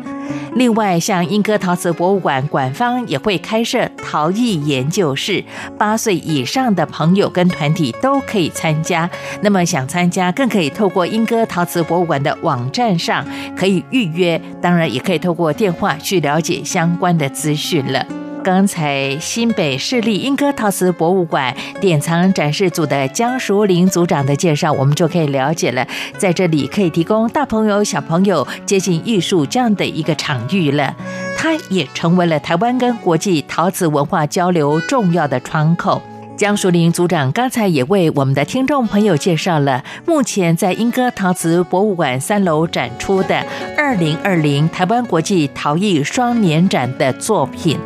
[0.56, 5.44] 另外，像莺歌陶瓷博物馆馆方也会开设陶艺研究室，
[5.78, 9.10] 八岁以上的朋友跟团体都可以参加。
[9.42, 13.26] 那么想参加，更可以透过莺歌陶瓷博物馆的网站上
[13.56, 18.06] 可以预约，当然也可以透过电话去了解相关的资讯了。
[18.48, 25.86] 刚才新北市立莺歌陶瓷博物馆典藏展示组的江淑玲组长的介绍，我们就可以了解了，
[26.18, 30.95] 在这里可以提供大朋友、小朋友接近艺术这样的一个场域了。
[31.36, 36.02] 它也成为了台湾跟国际陶瓷文化交流重要的窗口。
[36.38, 43.45] 江淑玲组长刚才也为我们的听众朋友介绍了目前在莺歌陶瓷博物馆三楼展出的
[43.78, 47.78] 二零二零台湾国际陶艺双年展的作品。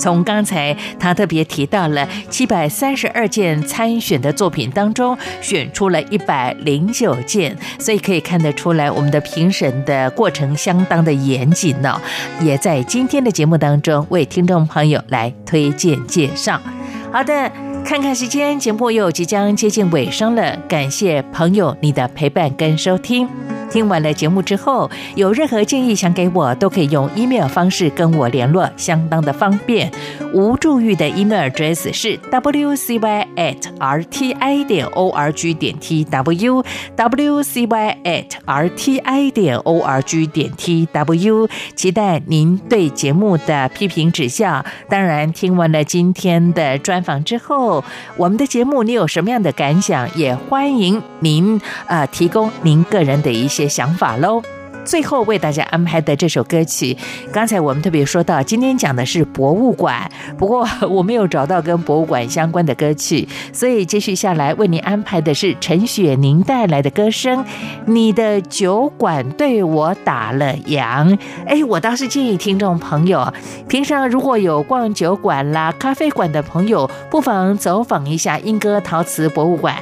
[0.00, 12.00] 从刚才他特别提到了七百三十二件参选的作品当中，选出了一百零九件，所以可以看得出来，我们的评审的过程相当的严谨呢、哦。
[12.42, 16.58] 也在今天的节目当中为听众朋友来推荐介绍。
[17.12, 17.52] 好的。
[17.82, 20.54] 看看时间，节目又即将接近尾声了。
[20.68, 23.26] 感谢朋友你的陪伴跟收听。
[23.70, 29.90] 听完了节目之后，有任何建议想给我，都可以用 email 方式跟我联络，相当的方便。
[30.32, 36.64] 吴助玉的 email address 是 wcy at rti 点 org 点 tw
[36.96, 41.48] wcy at rti 点 org 点 tw。
[41.74, 44.64] 期待您对节目的批评指教。
[44.88, 47.82] 当然，听完了今天的专访之后，
[48.16, 50.08] 我们的节目你有什么样的感想？
[50.16, 54.42] 也欢迎您呃提供您个人的一些些想法喽。
[54.82, 56.96] 最后为大家安排的这首歌曲，
[57.30, 67.44] 刚才我们特别说到，今天讲的是博物馆，不过我没有找到跟博物馆相关的歌曲，所以接续下来为您安排的是陈雪凝带来的歌声
[67.84, 71.06] 《你的酒馆对我打了烊》。
[71.46, 73.34] 哎，我倒是建议听众朋友，
[73.68, 79.76] 平常如果有逛酒馆啦、咖啡馆的朋友，不妨走访一下英歌陶瓷博物馆。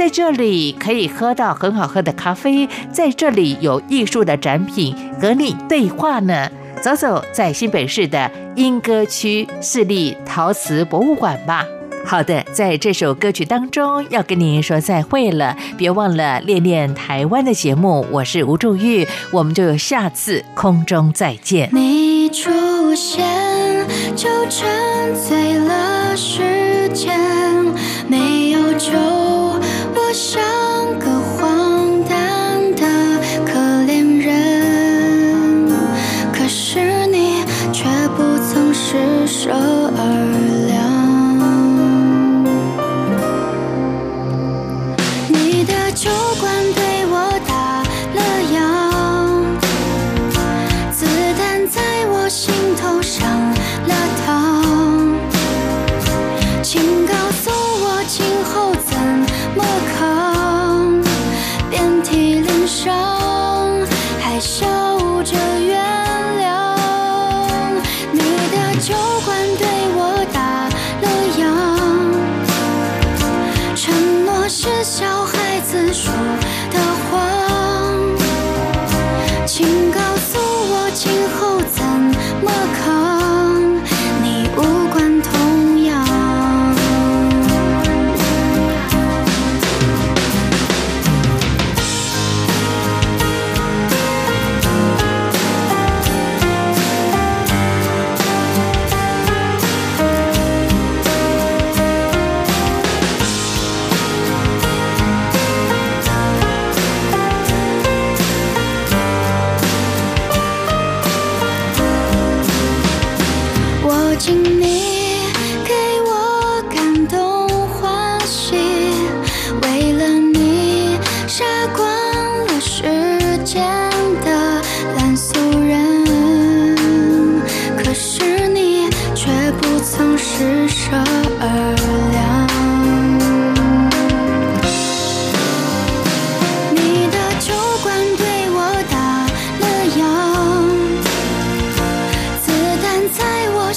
[0.00, 6.48] 在这里可以喝到很好喝的咖啡，在这里有艺术的展品和你对话呢。
[6.80, 11.66] 走走在新北市的莺歌区市立陶瓷博物馆吧。
[12.06, 18.06] 好的，在这首歌曲当中要跟您说再会了，别忘了练练台湾的节目。
[18.10, 21.68] 我是吴祝玉，我们就有下次空中再见。
[21.74, 22.50] 你出
[22.94, 23.22] 现
[24.16, 24.66] 就沉
[25.14, 27.20] 醉了时间，
[28.08, 28.88] 没有酒。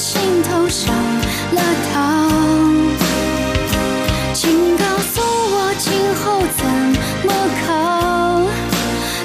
[0.04, 1.96] 心头上了膛，
[4.34, 6.66] 请告诉我今后怎
[7.24, 7.32] 么
[7.64, 8.44] 扛？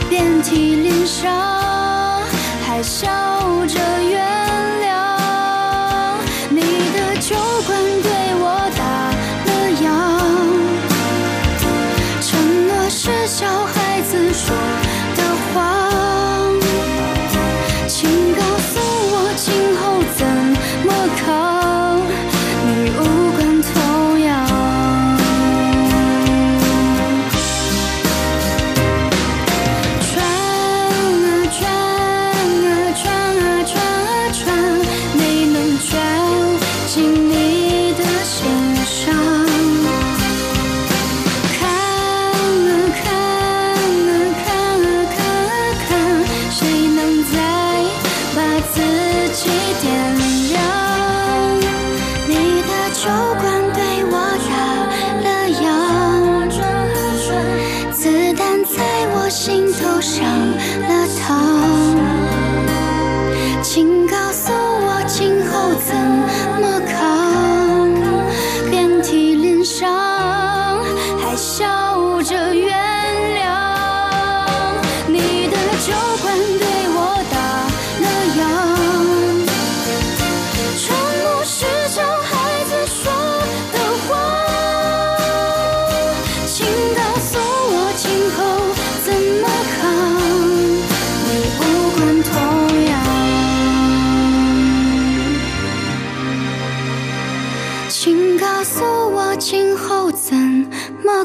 [0.08, 2.24] 遍体鳞伤，
[2.66, 3.10] 还笑
[3.68, 3.78] 着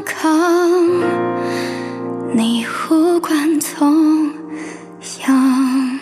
[0.05, 0.37] 么扛？
[2.37, 4.35] 你无关痛
[5.27, 6.01] 痒。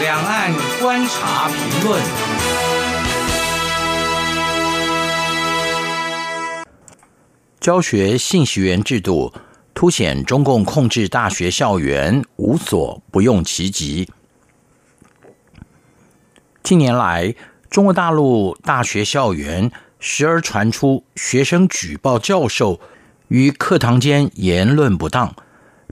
[0.00, 1.56] 两岸观察评
[1.88, 2.02] 论。
[7.60, 9.32] 教学信息源制度
[9.74, 14.08] 凸显中共控制大学校园无所不用其极。
[16.62, 17.34] 近年来，
[17.70, 22.80] 中国大陆大学校园时而传出学生举报教授
[23.28, 25.36] 于课堂间言论不当，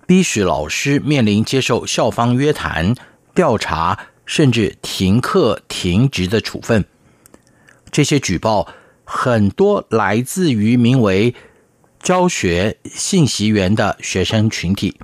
[0.05, 2.97] 逼使老师面临接受校方约谈、
[3.33, 6.85] 调查，甚至停课停职的处分。
[7.93, 8.67] 这些举报
[9.05, 11.33] 很多来自于名为
[12.03, 14.99] 教学信息员的学生群体。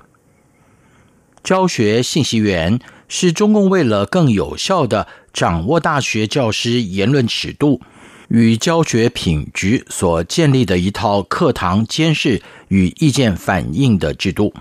[1.41, 7.81] 教学信息员是中共为了更有效的掌握大学教师言论尺度
[8.29, 14.53] 与教学品质所建立的一套课堂监视与意见反映的制度。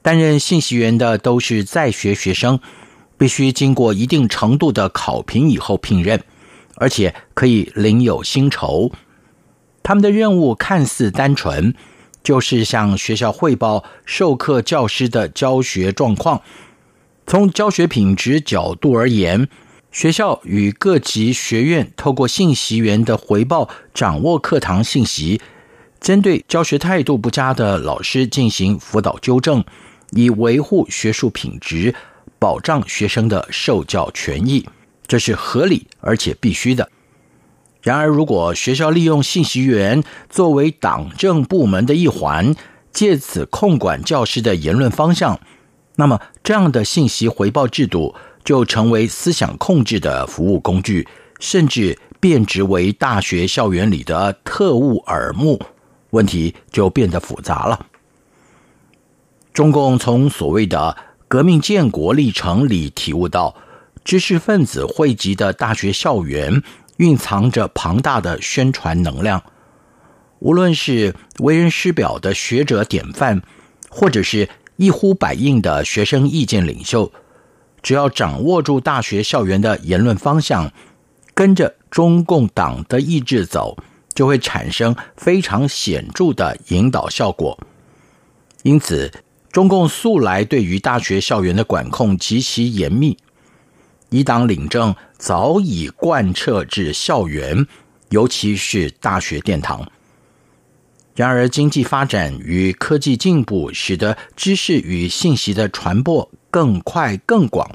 [0.00, 2.58] 担任信息员的都是在学学生，
[3.18, 6.22] 必须经过一定程度的考评以后聘任，
[6.76, 8.90] 而且可以领有薪酬。
[9.82, 11.74] 他们的任务看似单纯，
[12.22, 16.40] 就是向学校汇报授课教师的教学状况。
[17.24, 19.48] 从教学品质角度而言，
[19.92, 25.38] 学校与各级学院透过信息员的回报，掌握课堂信息，
[26.00, 29.62] 针对教学态度不佳的老师进行辅导纠正，
[30.12, 31.94] 以维护学术品质，
[32.38, 34.66] 保障学生的受教权益，
[35.06, 36.88] 这是合理而且必须的。
[37.82, 42.54] 然而，如果学校利用信息员作为党政部门的一环，
[42.92, 45.38] 借此控管教师的言论方向，
[45.96, 48.14] 那么这样的信息回报制度
[48.44, 51.06] 就成为思想控制的服务工具，
[51.40, 55.60] 甚至变质为大学校园里的特务耳目，
[56.10, 57.86] 问题就变得复杂了。
[59.52, 60.96] 中共从所谓的
[61.28, 63.54] 革命建国历程里体悟到，
[64.04, 66.62] 知识分子汇集的大学校园
[66.96, 69.42] 蕴藏着庞大的宣传能量。
[70.38, 73.42] 无论是为人师表的学者典范，
[73.88, 77.12] 或者是一呼百应的学生意见领袖，
[77.82, 80.72] 只要掌握住大学校园的言论方向，
[81.34, 83.76] 跟着中共党的意志走，
[84.14, 87.58] 就会产生非常显著的引导效果。
[88.62, 89.10] 因此，
[89.50, 93.18] 中共素来对于大学校园的管控极其严密，
[94.10, 97.66] 以党领政早已贯彻至校园，
[98.10, 99.90] 尤其是大学殿堂。
[101.14, 107.70] 然而，经济发展与科技进步，使得知识与信息的传播更快更广。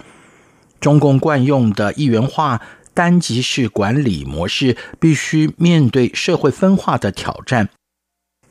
[0.79, 2.61] 中共惯用的一元化
[2.93, 7.69] 单极式管理模式，必须面对社会分化的挑战。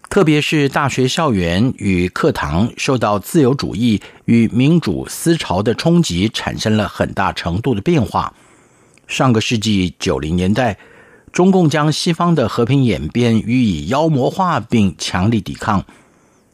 [0.08, 8.32] 特别是大学校园与课堂受到自由主义与民主思潮的冲击，产生了很大程度的变化。
[9.08, 10.78] 上个世纪九零年代，
[11.36, 15.82] 中共将西方的和平演变予以妖魔化并强力抵抗；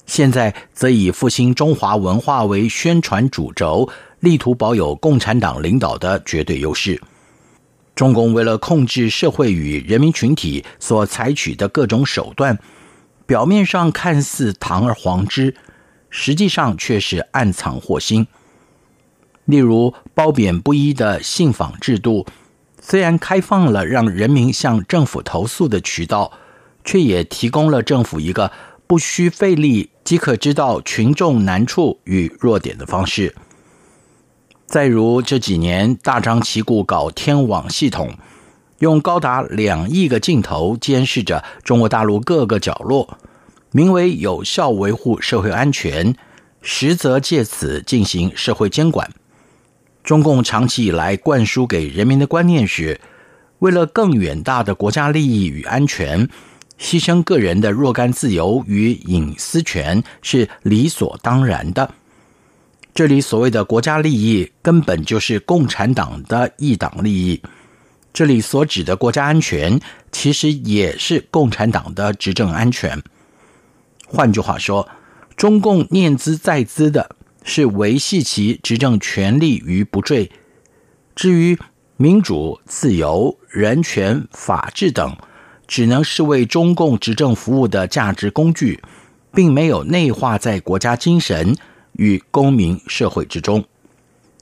[0.06, 7.00] 现在则以复兴中华文化为宣传主轴，力图保有共产党领导的绝对优势。
[7.94, 12.58] 中共为了控制社会与人民群体所采取的各种手段。
[13.24, 15.54] 表面上看似堂而皇之，
[16.10, 18.26] 实际上却是暗藏祸心。
[19.44, 22.26] 例如，褒贬不一的信访制度，
[22.82, 26.32] 虽然开放了让人民向政府投诉的渠道，
[26.84, 28.52] 却也提供了政府一个
[28.86, 33.34] 不需费力即可知道群众难处与弱点的方式。
[34.66, 38.14] 再如这几年大张旗鼓搞天网系统。
[38.78, 43.16] 用高达两亿个镜头监视着中国大陆各个角落，
[43.70, 46.16] 名为有效维护社会安全，
[46.62, 49.08] 实则借此进行社会监管。
[50.04, 53.00] 中共长期以来灌输给人民的观念是：
[53.60, 56.28] 为了更远大的国家利益与安全，
[56.78, 61.94] 牺牲个人的若干自由与隐私权是理所当然的。
[62.94, 67.40] 这里所谓的国家利益，根本就是共产党的一党利益。
[68.12, 69.80] 这里所指的国家安全，
[70.10, 73.00] 其实也是共产党的执政安全。
[74.06, 74.86] 换句话说，
[75.36, 80.30] 中共念兹在兹的是维系其执政权力于不坠。
[81.14, 81.58] 至于
[81.96, 85.16] 民主、自由、人权、法治等，
[85.66, 88.80] 只能是为中共执政服务的价值工具，
[89.34, 91.56] 并没有内化在国家精神
[91.92, 93.64] 与公民社会之中。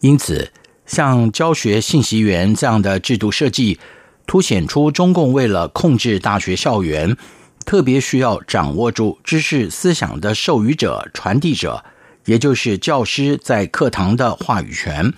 [0.01, 0.51] 因此。
[0.87, 3.79] 像教学信息员这样的制度设计，
[4.27, 7.17] 凸显出中共为了控制大学校园，
[7.65, 11.85] 特别需要掌握住知识思想的授予者、传递者，
[12.25, 15.13] 也就是教师在课堂的话语权，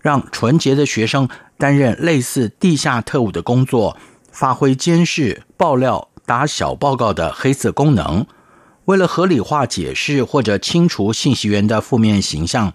[0.00, 1.28] 让纯洁的学生
[1.58, 3.96] 担任类似地下特务的工作，
[4.30, 8.26] 发挥监视、爆料、打小报告的黑色功能。
[8.86, 12.72] 为了合理化解释或者清除信息员的负面形象。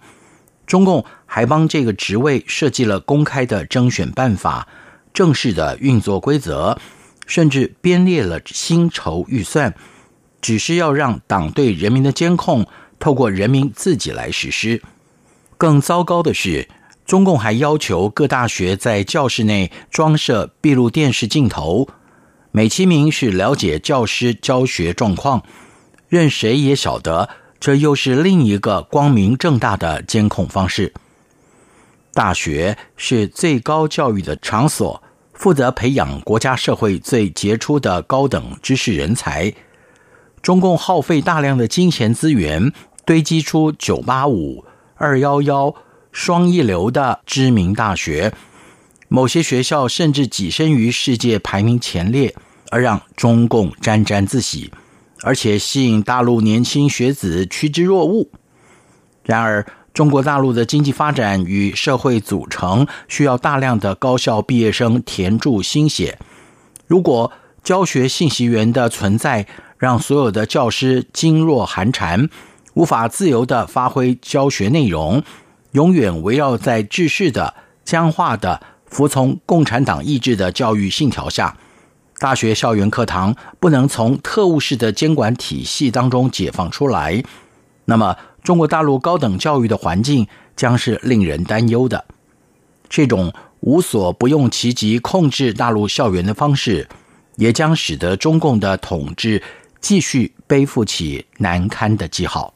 [0.66, 4.66] 中共还帮这个职位设计了公开的征选办法、
[5.14, 6.76] 正式的运作规则，
[7.24, 9.76] 甚至编列了薪酬预算，
[10.40, 12.66] 只是要让党对人民的监控
[12.98, 14.82] 透过人民自己来实施。
[15.56, 16.68] 更糟糕的是，
[17.04, 21.88] 中共还要求各大学在教室内装设闭路电视镜头，
[22.50, 25.42] 美其名是了解教师教学状况，
[26.08, 27.28] 任谁也晓得。
[27.58, 30.92] 这又是另一个光明正大的监控方式。
[32.12, 39.52] 大学是最高教育的场所，负责培养国家社会最杰出的高等知识人才。
[40.42, 42.72] 中共耗费大量的金钱资源，
[43.04, 44.64] 堆积出九八五、
[44.94, 45.74] 二幺幺、
[46.12, 48.32] 双一流的知名大学，
[49.08, 52.34] 某些学校甚至跻身于世界排名前列，
[52.70, 54.72] 而让中共沾沾自喜。
[55.22, 58.28] 而且吸引大陆年轻学子趋之若鹜。
[59.24, 66.18] 然而，中国大陆的经济发展与社会组成需要大量的高校毕业生填注心血。
[66.86, 67.32] 如果
[67.64, 69.46] 教学信息员的存在
[69.78, 72.28] 让所有的教师噤若寒蝉，
[72.74, 75.22] 无法自由的发挥教学内容，
[75.72, 77.54] 永远围绕在制式的、
[77.84, 81.56] 僵化的、服从共产党意志的教育信条下。
[82.18, 87.22] 大学校园课堂不能从特务式的监管体系当中解放出来，
[87.84, 92.06] 那么中国大陆高等教育的环境将是令人担忧的。
[92.88, 96.88] 这种无所不用其极控制大陆校园的方式，
[97.36, 99.42] 也将使得中共的统治
[99.80, 102.52] 继续背负起难堪的记号。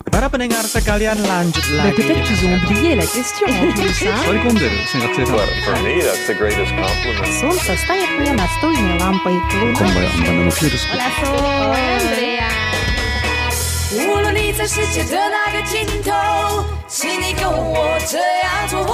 [13.93, 15.17] 无论你在世界的
[15.53, 18.87] 个尽头请你跟我这样做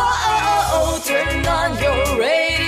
[1.06, 2.65] turn on your radio.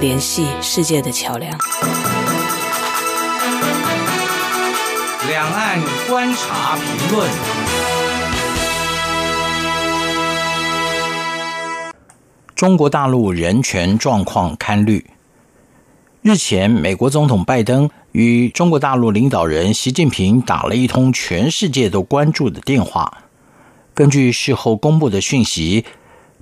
[0.00, 1.58] 联系世界的桥梁。
[5.28, 5.78] 两岸
[6.08, 6.84] 观察评
[7.14, 7.30] 论。
[12.54, 15.04] 中国大陆人权状况堪虑。
[16.22, 23.24] 日前，美国总统拜登与中国大陆领导人习近平打了一通全世界都关注的电话。
[23.92, 25.84] 根据事后公布的讯息，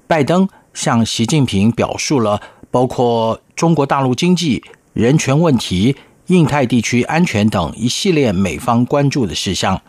[0.07, 2.41] 拜登向习近平表述了
[2.71, 5.97] 包括中国大陆经济、人权问题、
[6.29, 9.83] 印太地区安全等一系列美方关注的事项，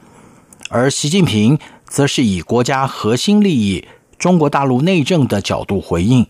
[0.70, 3.88] 而习近平则是以国家核心利益。
[4.18, 6.26] 中国大陆内政的角度回应，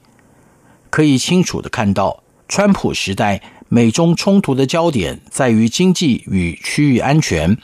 [0.89, 7.57] 可以清楚的看到，川普时代美中冲突的焦点在于经济与区域安全。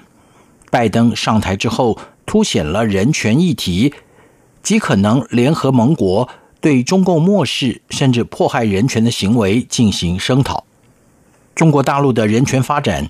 [0.71, 3.93] 拜登上台之后，凸显了人权议题，
[4.63, 6.30] 极可能联合盟国
[6.66, 10.63] 对中共漠视甚至迫害人权的行为进行声讨。
[11.53, 13.07] 中国大陆的人权发展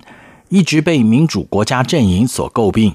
[0.50, 2.94] 一直被民主国家阵营所诟病，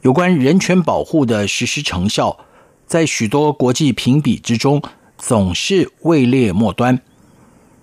[0.00, 2.38] 有关人权保护的实施成效。
[2.86, 4.80] 在许多国际评比之中，
[5.18, 6.98] 总是位列末端。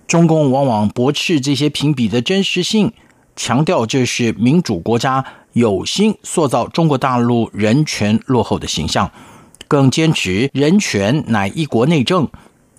[0.08, 2.92] 中共往往驳斥这些评比的真实性，
[3.36, 9.12] 强调这是民主国家有心塑造中国大陆人权落后的形象，
[9.70, 12.28] 更坚持人权乃一国内政，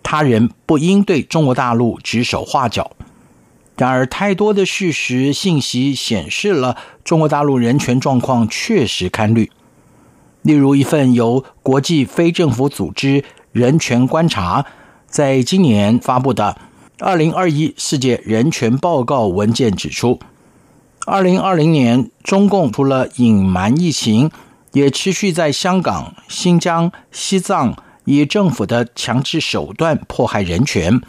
[0.03, 2.91] 他人不应对中国大陆指手画脚。
[3.77, 6.75] 然而，太多的事实信息显示了
[7.05, 9.49] 中国大陆人权状况确实堪虑。
[10.41, 13.23] 例如，一份由国际非政府组织
[13.53, 14.65] 人权观察
[15.07, 16.57] 在今年发布的
[17.05, 20.19] 《二零二一世界人权报告》文件指出，
[21.05, 24.29] 二零二零年中共除了隐瞒疫情，
[24.73, 31.01] 也持续在香港、新疆、西藏以政府的强制手段迫害人权。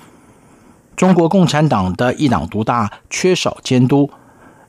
[0.94, 4.10] 中国共产党的一党独大，缺少监督，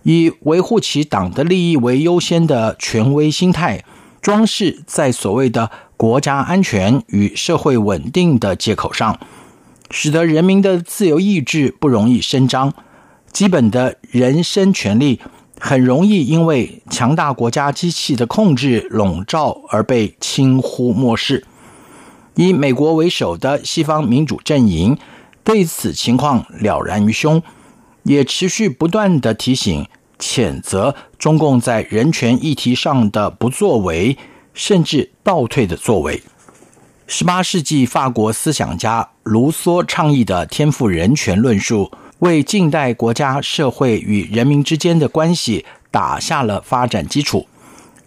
[0.03, 3.83] 以维护其党的利益为优先的权威心态。
[4.21, 9.19] 装饰在所谓的国家安全与社会稳定的借口上，
[9.91, 12.73] 使得人民的自由意志不容易伸张，
[13.33, 15.19] 基本的人身权利
[15.65, 21.45] 很容易因为强大国家机器的控制笼罩而被轻忽漠视。
[22.35, 24.97] 以美国为首的西方民主阵营
[25.41, 27.41] 对此情况了然于胸，
[28.03, 29.87] 也持续不断的提醒。
[30.19, 34.17] 谴责中共在人权议题上的不作为，
[34.53, 36.21] 甚至倒退的作为。
[37.07, 47.47] 十八世纪法国思想家卢梭倡议的天赋人权论述，为近代国家社会与人民之间的关系打下了发展基础。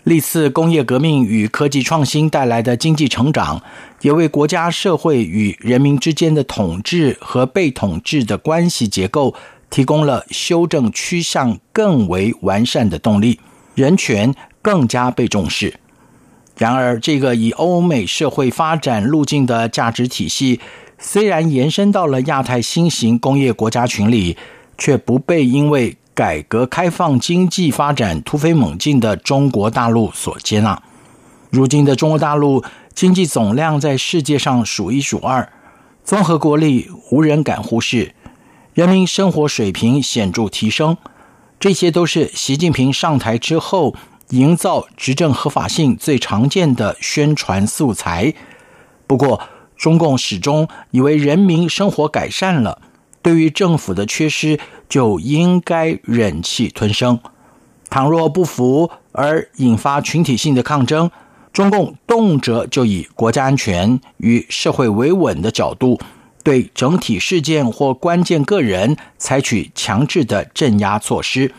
[0.04, 3.62] 历次工业革命与科技创新带来的经济成长，
[4.02, 9.34] 也为国家社会与人民之间的统治和被统治的关系结构。
[9.68, 13.40] 提供了修正趋向更为完善的动力，
[13.74, 14.32] 人权
[14.62, 15.74] 更加被重视。
[16.56, 20.60] 然而，这个以欧美社会发展路径的价值体系，
[20.98, 24.36] 虽然延伸到了亚太新型工业国家群里，
[24.78, 30.82] 却不被因为改革开放经济发展突飞猛进的中国大陆所接纳。
[31.50, 35.52] 如今的中国大陆经济总量在世界上数一数二，
[36.02, 38.14] 综合国力无人敢忽视。
[38.72, 40.96] 人民生活水平显著提升，
[41.60, 43.94] 这些都是习近平上台之后
[44.30, 48.34] 营造执政合法性最常见的宣传素材。
[49.06, 49.40] 不过，
[49.76, 52.80] 中共始终以为人民生活改善了，
[53.22, 54.58] 对于政府的缺失
[54.88, 57.18] 就应该忍气吞声。
[57.88, 61.10] 倘若不服而引发群体性的抗争，
[61.52, 65.98] 中共动辄就以国家安全与社会维稳的角度。
[66.42, 71.52] 对整体事件或关键个人采取强制的镇压措施，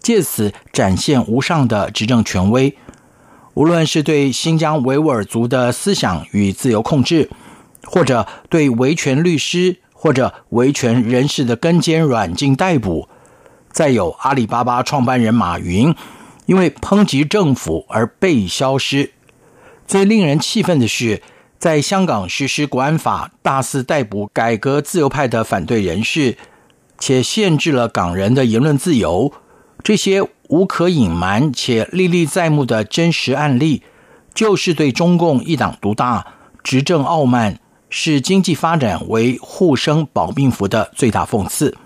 [0.00, 2.76] 借此展现无上的执政权威。
[3.54, 7.30] 无论是对新疆维吾尔族的思想与自由控制，
[7.84, 13.08] 或者对维权律师或者维权人士的跟监软禁逮捕。
[13.70, 15.94] 再有阿里巴巴创办人马云，
[16.46, 19.10] 因为抨击政府而被消失。
[19.86, 21.22] 最令人气愤的是，
[21.58, 26.36] 在香港实施国安法，大肆逮捕改革自由派的反对人士，
[26.98, 29.32] 且限制了港人的言论自由。
[29.82, 33.82] 这些无可隐瞒且历历在目的真实案例，
[34.32, 36.26] 就是对中共一党独大、
[36.62, 37.58] 执政傲慢、
[37.96, 41.76] 是经济发展为护生保命符的最大讽刺。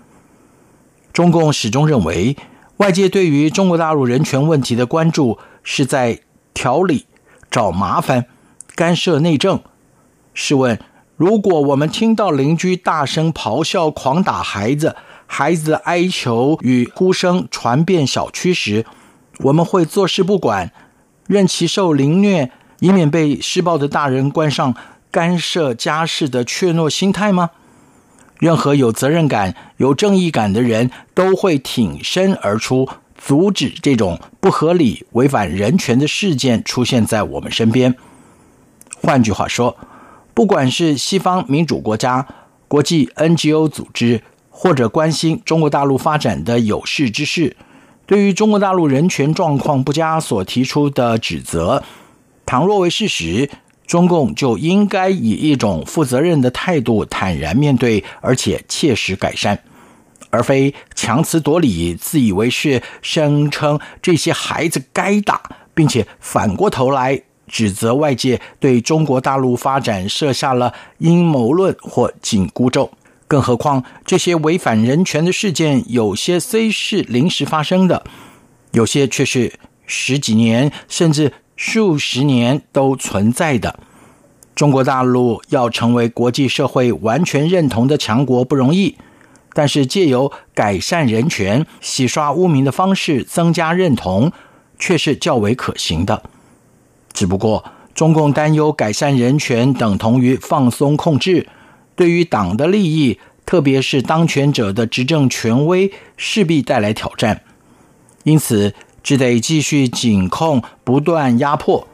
[1.13, 2.35] 中共始终认为，
[2.77, 7.05] 外界对于中国大陆人权问题的关注是在调理。
[7.51, 8.25] 找麻烦，
[8.73, 9.61] 干涉内政。
[10.33, 10.79] 试问，
[11.15, 14.95] 如果我们听到邻居大声咆哮、狂打孩子，
[15.27, 18.83] 孩子哀求与哭声传遍小区时，
[19.41, 20.71] 我们会坐视不管，
[21.27, 24.73] 任其受凌虐，以免被施暴的大人关上
[25.11, 27.51] 干涉家事的怯懦心态吗？
[28.37, 32.87] 任何有责任感、有正义感的人都会挺身而出。
[33.17, 37.93] 阻止这种不合理、违反人权的事件出现在我们身边。
[39.01, 39.75] 换句话说，
[40.33, 42.25] 不管是西方民主国家、
[42.69, 47.57] 国际 NGO 组织，或者关心中国大陆发展的有识之士，
[48.05, 51.83] 对于中国大陆人权状况不佳所提出的指责，
[52.45, 53.49] 倘若为事实，
[53.89, 59.59] 中共就应该以一种负责任的态度坦然面对，而且切实改善。
[60.29, 65.41] 而非强词夺理、自以为是，声称这些孩子该打，
[65.73, 72.91] 并且反过头来指责外界对中国大陆发展设下了阴谋论或紧箍咒。
[73.27, 78.03] 更何况，这些违反人权的事件，有些虽是临时发生的，
[78.71, 79.51] 有些却是
[79.87, 83.77] 十几年甚至数十年都存在的。
[84.55, 88.95] 中国大陆要成为国际社会完全认同的强国不容易。
[89.53, 94.31] 但是借由改善人权、洗刷污名的方式增加认同，
[94.77, 96.23] 却是较为可行的。
[97.11, 101.49] 只不过，中共担忧改善人权等同于放松控制，
[101.97, 107.41] 对于党的利益，特别是当权者的执政权威，势必带来挑战。
[108.23, 108.73] 因此，
[109.03, 111.87] 只得继续紧控、不断压迫。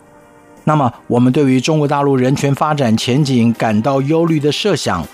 [0.65, 5.05] 那么，我们对于中国大陆人权发展前景感到忧虑的设想。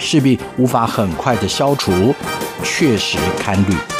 [0.00, 2.14] 势必无法很快的消除，
[2.62, 3.97] 确实堪虑。